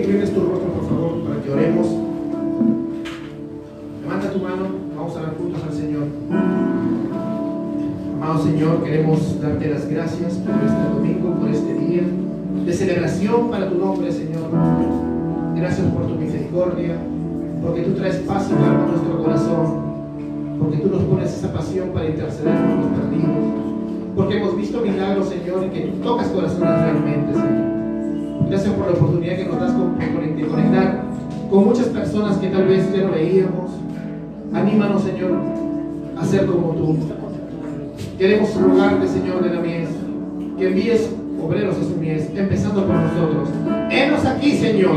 Inclines 0.07 0.33
tu 0.33 0.39
rostro, 0.39 0.71
por 0.71 0.87
favor, 0.87 1.11
para 1.23 1.41
que 1.41 1.51
oremos. 1.51 1.87
Levanta 4.01 4.31
tu 4.31 4.39
mano, 4.39 4.65
vamos 4.95 5.17
a 5.17 5.21
dar 5.21 5.37
juntos 5.37 5.61
al 5.67 5.73
Señor. 5.73 6.03
Amado 8.15 8.43
Señor, 8.43 8.83
queremos 8.83 9.41
darte 9.41 9.69
las 9.69 9.89
gracias 9.89 10.33
por 10.35 10.55
este 10.55 10.83
domingo, 10.95 11.35
por 11.39 11.49
este 11.49 11.73
día 11.73 12.03
de 12.65 12.73
celebración 12.73 13.49
para 13.49 13.69
tu 13.69 13.77
nombre, 13.77 14.11
Señor. 14.11 14.49
Gracias 15.55 15.87
por 15.87 16.07
tu 16.07 16.15
misericordia, 16.15 16.95
porque 17.61 17.81
tú 17.81 17.91
traes 17.95 18.15
paz 18.19 18.47
y 18.49 18.53
calma 18.53 18.85
a 18.85 18.87
nuestro 18.87 19.21
corazón, 19.21 19.65
porque 20.57 20.77
tú 20.77 20.89
nos 20.89 21.03
pones 21.03 21.33
esa 21.33 21.51
pasión 21.51 21.89
para 21.89 22.07
interceder 22.07 22.55
por 22.55 22.75
los 22.77 22.99
perdidos, 22.99 23.35
porque 24.15 24.37
hemos 24.37 24.55
visto 24.55 24.81
milagros, 24.81 25.27
Señor, 25.27 25.65
y 25.65 25.69
que 25.69 25.81
tú 25.87 25.97
tocas 26.01 26.27
corazones 26.29 26.79
realmente, 26.79 27.33
Señor. 27.33 27.66
Gracias 28.49 28.73
por 28.73 28.85
la 28.85 28.93
oportunidad 28.93 29.35
que 29.35 29.45
nos 29.45 29.59
das 29.59 29.73
de 29.73 30.47
conectar 30.47 31.03
con 31.49 31.65
muchas 31.65 31.87
personas 31.87 32.37
que 32.37 32.47
tal 32.47 32.65
vez 32.65 32.91
ya 32.93 33.03
no 33.03 33.11
veíamos. 33.11 33.71
Anímanos, 34.53 35.03
Señor, 35.03 35.31
a 36.17 36.25
ser 36.25 36.45
como 36.45 36.73
tú. 36.73 36.97
Queremos 38.17 38.53
rogarte, 38.55 39.07
Señor 39.07 39.43
de 39.43 39.53
la 39.53 39.61
mies, 39.61 39.89
que 40.57 40.67
envíes 40.67 41.09
obreros 41.43 41.77
a 41.77 41.83
su 41.83 41.97
mies, 41.97 42.29
empezando 42.35 42.85
por 42.85 42.95
nosotros. 42.95 43.49
Henos 43.91 44.25
aquí, 44.25 44.53
Señor. 44.53 44.95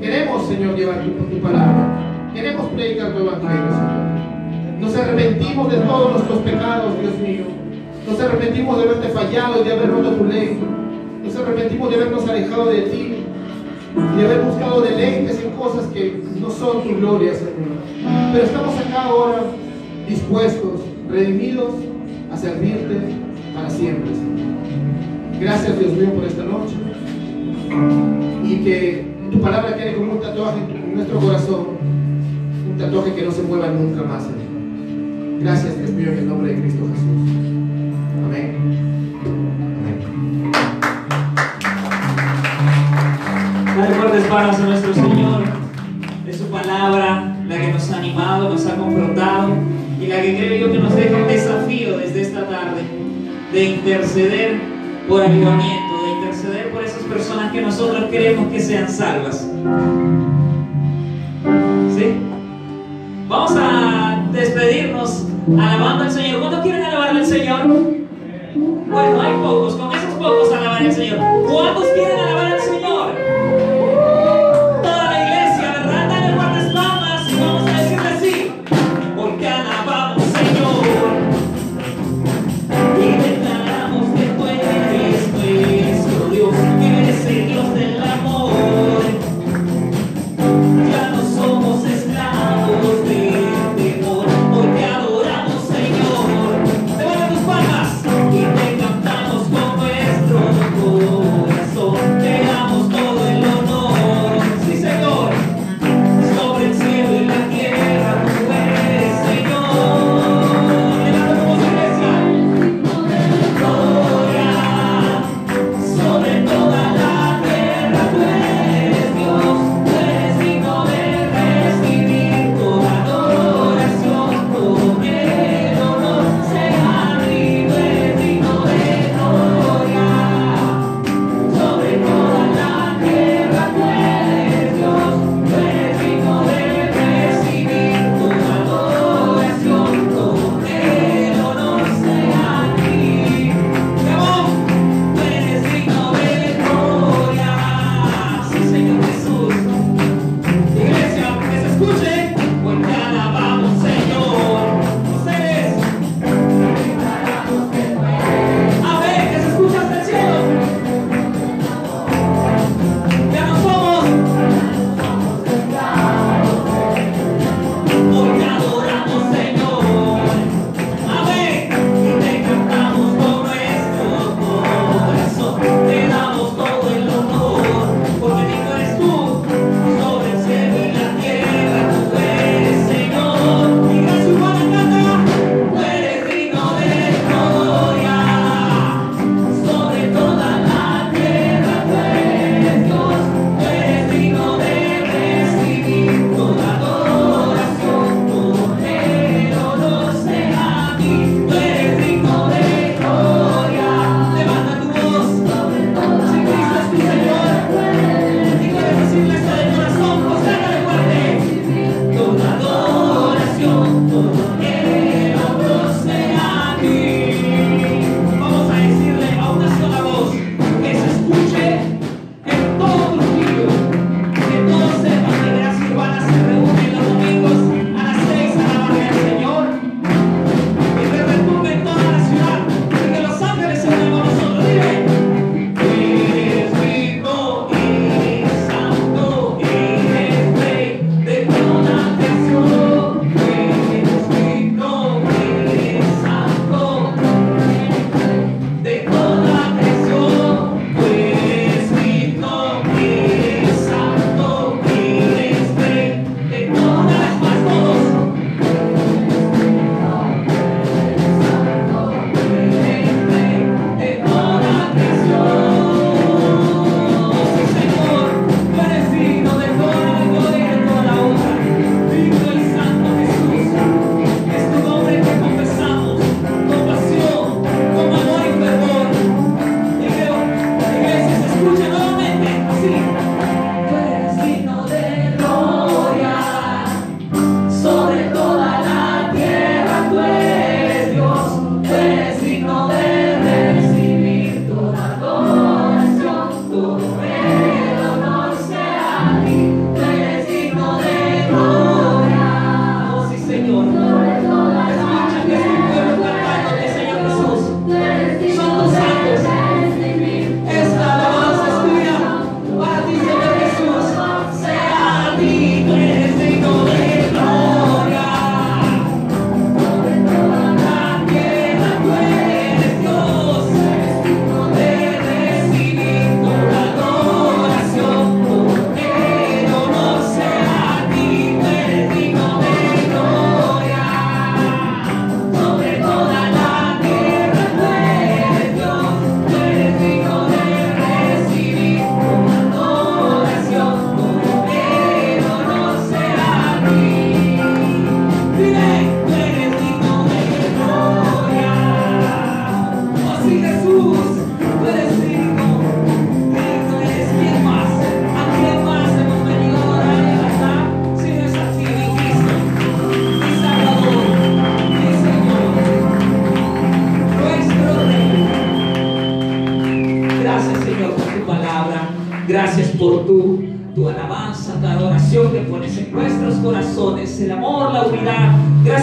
Queremos, 0.00 0.46
Señor, 0.46 0.76
llevar 0.76 1.02
tu, 1.02 1.38
palabra. 1.40 2.30
Queremos 2.32 2.66
predicar 2.68 3.12
tu 3.12 3.18
evangelio, 3.20 3.70
Señor. 3.70 4.80
Nos 4.80 4.96
arrepentimos 4.96 5.70
de 5.70 5.78
todos 5.78 6.12
nuestros 6.12 6.38
pecados, 6.40 6.92
Dios 7.00 7.18
mío. 7.18 7.44
Nos 8.08 8.20
arrepentimos 8.20 8.76
de 8.76 8.82
haberte 8.82 9.08
fallado 9.08 9.60
y 9.60 9.64
de 9.64 9.72
haber 9.72 9.90
roto 9.90 10.10
tu 10.12 10.24
ley. 10.24 10.58
Nos 11.34 11.42
arrepentimos 11.42 11.90
de 11.90 11.96
habernos 11.96 12.28
alejado 12.28 12.66
de 12.66 12.82
ti 12.82 13.14
y 13.96 14.24
haber 14.24 14.42
buscado 14.42 14.82
deleites 14.82 15.42
en 15.42 15.50
cosas 15.58 15.86
que 15.86 16.22
no 16.40 16.48
son 16.48 16.84
tu 16.84 16.94
gloria, 16.94 17.34
Señor. 17.34 17.74
Pero 18.32 18.44
estamos 18.44 18.78
acá 18.78 19.02
ahora 19.02 19.42
dispuestos, 20.08 20.82
redimidos 21.10 21.72
a 22.30 22.36
servirte 22.36 23.16
para 23.52 23.68
siempre, 23.68 24.14
Señor. 24.14 25.40
Gracias, 25.40 25.76
Dios 25.76 25.92
mío, 25.94 26.12
por 26.14 26.22
esta 26.22 26.44
noche. 26.44 26.76
Y 28.44 28.56
que 28.62 29.04
tu 29.32 29.40
palabra 29.40 29.76
quede 29.76 29.96
como 29.96 30.12
un 30.12 30.20
tatuaje 30.20 30.60
en 30.72 30.94
nuestro 30.94 31.18
corazón, 31.18 31.66
un 32.70 32.78
tatuaje 32.78 33.12
que 33.12 33.22
no 33.22 33.32
se 33.32 33.42
mueva 33.42 33.66
nunca 33.72 34.04
más, 34.04 34.22
Señor. 34.22 35.40
Gracias, 35.40 35.78
Dios 35.78 35.90
mío, 35.90 36.12
en 36.12 36.18
el 36.18 36.28
nombre 36.28 36.54
de 36.54 36.60
Cristo 36.60 36.84
Jesús. 36.92 37.34
Amén. 38.24 39.03
Dale 44.34 44.52
fuertes 44.52 44.60
palmas 44.60 44.60
a 44.60 44.66
nuestro 44.66 44.94
Señor. 44.94 45.44
Es 46.26 46.38
su 46.38 46.46
palabra 46.46 47.36
la 47.46 47.56
que 47.56 47.72
nos 47.72 47.90
ha 47.92 47.98
animado, 47.98 48.48
nos 48.48 48.66
ha 48.66 48.74
confrontado 48.74 49.50
y 50.00 50.06
la 50.06 50.20
que 50.22 50.36
creo 50.36 50.66
yo 50.66 50.72
que 50.72 50.78
nos 50.80 50.96
deja 50.96 51.16
un 51.16 51.28
desafío 51.28 51.98
desde 51.98 52.22
esta 52.22 52.48
tarde 52.48 52.82
de 53.52 53.64
interceder 53.64 54.60
por 55.08 55.22
avivamiento, 55.22 56.04
de 56.04 56.12
interceder 56.18 56.72
por 56.72 56.82
esas 56.82 57.02
personas 57.04 57.52
que 57.52 57.60
nosotros 57.60 58.10
queremos 58.10 58.52
que 58.52 58.58
sean 58.58 58.88
salvas. 58.88 59.48
¿Sí? 61.96 62.14
Vamos 63.28 63.52
a 63.56 64.28
despedirnos 64.32 65.26
alabando 65.48 66.04
al 66.04 66.10
Señor. 66.10 66.40
¿Cuántos 66.40 66.60
quieren 66.62 66.82
alabar 66.82 67.10
al 67.10 67.26
Señor? 67.26 67.66
Bueno, 68.56 69.22
hay 69.22 69.32
pocos, 69.42 69.76
con 69.76 69.92
esos 69.92 70.14
pocos 70.14 70.52
alabar 70.52 70.82
al 70.82 70.92
Señor. 70.92 71.18
¿Cuántos 71.46 71.84
quieren 71.94 72.18
alabar 72.18 72.33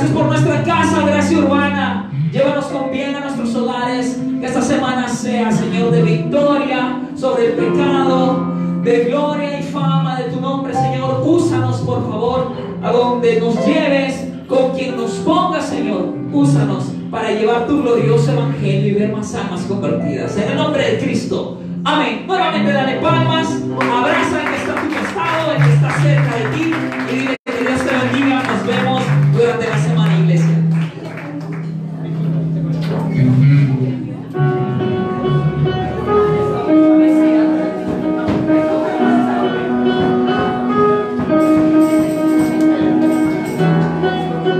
Gracias 0.01 0.17
por 0.19 0.29
nuestra 0.29 0.63
casa, 0.63 1.05
gracia 1.05 1.37
urbana. 1.37 1.70